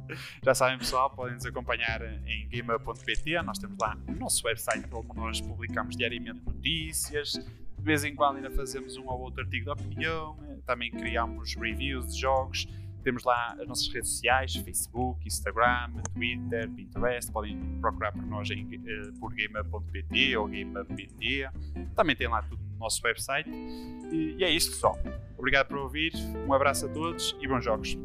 Já 0.43 0.53
sabem, 0.53 0.77
pessoal, 0.77 1.09
podem 1.09 1.35
nos 1.35 1.45
acompanhar 1.45 2.01
em 2.25 2.47
gamer.pt. 2.47 3.41
Nós 3.41 3.57
temos 3.57 3.77
lá 3.79 3.97
o 4.07 4.11
nosso 4.13 4.45
website 4.45 4.85
onde 4.91 5.15
nós 5.15 5.41
publicamos 5.41 5.95
diariamente 5.95 6.41
notícias. 6.45 7.33
De 7.33 7.85
vez 7.85 8.03
em 8.03 8.13
quando 8.13 8.37
ainda 8.37 8.51
fazemos 8.51 8.97
um 8.97 9.07
ou 9.07 9.21
outro 9.21 9.41
artigo 9.41 9.65
de 9.65 9.71
opinião. 9.71 10.37
Também 10.65 10.91
criamos 10.91 11.55
reviews 11.55 12.13
de 12.13 12.21
jogos. 12.21 12.67
Temos 13.03 13.23
lá 13.23 13.55
as 13.59 13.67
nossas 13.67 13.87
redes 13.87 14.09
sociais: 14.09 14.55
Facebook, 14.55 15.25
Instagram, 15.25 15.93
Twitter, 16.13 16.69
Pinterest. 16.69 17.31
Podem 17.31 17.57
procurar 17.79 18.11
por 18.11 18.25
nós 18.25 18.49
em, 18.49 18.67
eh, 18.73 19.11
por 19.19 19.33
gamer.pt 19.33 20.37
ou 20.37 20.47
gamer.pt. 20.47 21.49
Também 21.95 22.15
tem 22.15 22.27
lá 22.27 22.41
tudo 22.41 22.61
no 22.61 22.77
nosso 22.77 23.01
website. 23.05 23.49
E, 23.49 24.35
e 24.37 24.43
é 24.43 24.51
isto, 24.51 24.71
pessoal. 24.71 24.99
Obrigado 25.37 25.67
por 25.67 25.77
ouvir. 25.77 26.11
Um 26.45 26.53
abraço 26.53 26.85
a 26.85 26.89
todos 26.89 27.35
e 27.39 27.47
bons 27.47 27.63
jogos. 27.63 27.97